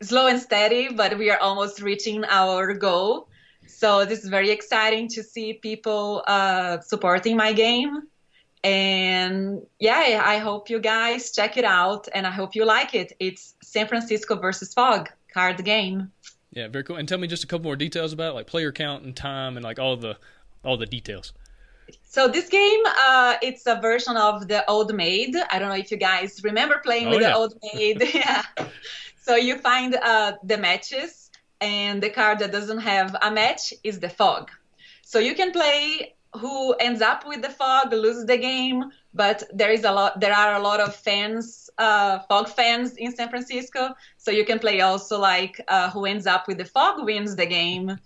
[0.00, 3.26] slow and steady, but we are almost reaching our goal.
[3.66, 8.02] So this is very exciting to see people uh, supporting my game.
[8.62, 13.12] And yeah, I hope you guys check it out and I hope you like it.
[13.18, 16.12] It's San Francisco versus Fog card the game.
[16.52, 16.96] Yeah, very cool.
[16.96, 19.56] And tell me just a couple more details about it, like player count and time
[19.56, 20.16] and like all the
[20.64, 21.32] all the details.
[22.04, 25.36] So this game, uh, it's a version of the Old Maid.
[25.50, 27.30] I don't know if you guys remember playing oh, with yeah.
[27.30, 28.02] the Old Maid.
[28.14, 28.42] yeah.
[29.20, 31.30] So you find uh, the matches,
[31.60, 34.50] and the card that doesn't have a match is the fog.
[35.02, 39.70] So you can play who ends up with the fog, loses the game, but there
[39.70, 40.20] is a lot.
[40.20, 43.94] There are a lot of fans uh, fog fans in San Francisco.
[44.16, 47.46] So you can play also like uh, who ends up with the fog wins the
[47.46, 47.98] game.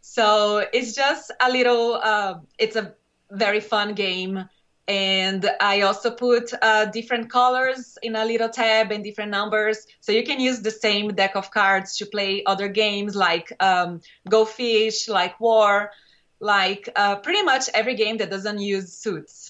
[0.00, 2.94] So it's just a little, uh, it's a
[3.30, 4.48] very fun game.
[4.88, 9.84] And I also put uh, different colors in a little tab and different numbers.
[10.00, 14.00] So you can use the same deck of cards to play other games like um,
[14.28, 15.90] Go Fish, like War,
[16.38, 19.45] like uh, pretty much every game that doesn't use suits.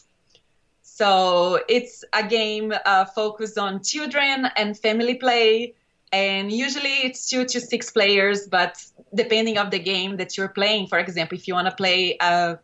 [0.97, 5.75] So it's a game uh, focused on children and family play.
[6.11, 8.83] And usually it's two to six players, but
[9.15, 12.59] depending of the game that you're playing, for example, if you want to play a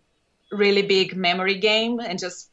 [0.51, 2.51] really big memory game and just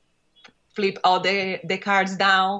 [0.75, 2.59] flip all the, the cards down,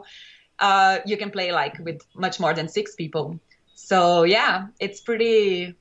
[0.60, 3.38] uh, you can play like with much more than six people.
[3.76, 5.76] So yeah, it's pretty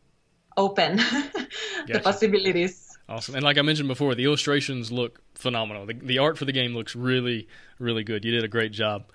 [0.57, 1.47] open, gotcha.
[1.87, 2.88] the possibilities.
[3.09, 3.35] Awesome.
[3.37, 5.87] And like I mentioned before, the illustrations look phenomenal.
[5.87, 7.49] The, the art for the game looks really,
[7.79, 8.25] really good.
[8.25, 9.11] You did a great job.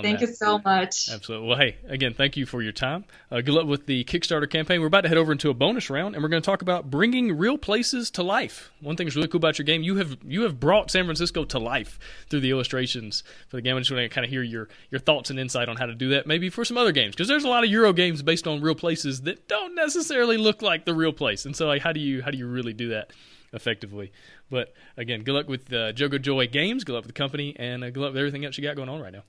[0.00, 0.28] Thank that.
[0.28, 1.10] you so much.
[1.10, 1.48] Absolutely.
[1.48, 3.04] Well, hey, again, thank you for your time.
[3.30, 4.80] Uh, good luck with the Kickstarter campaign.
[4.80, 6.90] We're about to head over into a bonus round, and we're going to talk about
[6.90, 8.70] bringing real places to life.
[8.80, 11.44] One thing that's really cool about your game, you have you have brought San Francisco
[11.44, 11.98] to life
[12.30, 13.76] through the illustrations for the game.
[13.76, 15.94] I just want to kind of hear your your thoughts and insight on how to
[15.94, 18.46] do that, maybe for some other games, because there's a lot of Euro games based
[18.46, 21.44] on real places that don't necessarily look like the real place.
[21.44, 23.12] And so, like, how do you how do you really do that?
[23.54, 24.10] effectively.
[24.50, 26.84] But again, good luck with uh, Jogo Joy Games.
[26.84, 28.88] Good luck with the company, and uh, good luck with everything else you got going
[28.88, 29.24] on right now.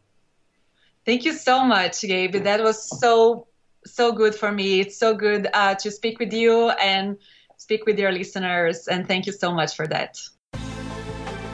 [1.05, 2.35] Thank you so much, Gabe.
[2.43, 3.47] That was so
[3.85, 4.79] so good for me.
[4.79, 7.17] It's so good uh, to speak with you and
[7.57, 10.17] speak with your listeners, and thank you so much for that.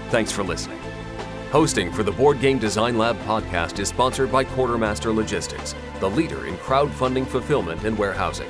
[0.10, 0.80] Thanks for listening.
[1.52, 6.46] Hosting for the Board Game Design Lab podcast is sponsored by Quartermaster Logistics, the leader
[6.46, 8.50] in crowdfunding fulfillment and warehousing.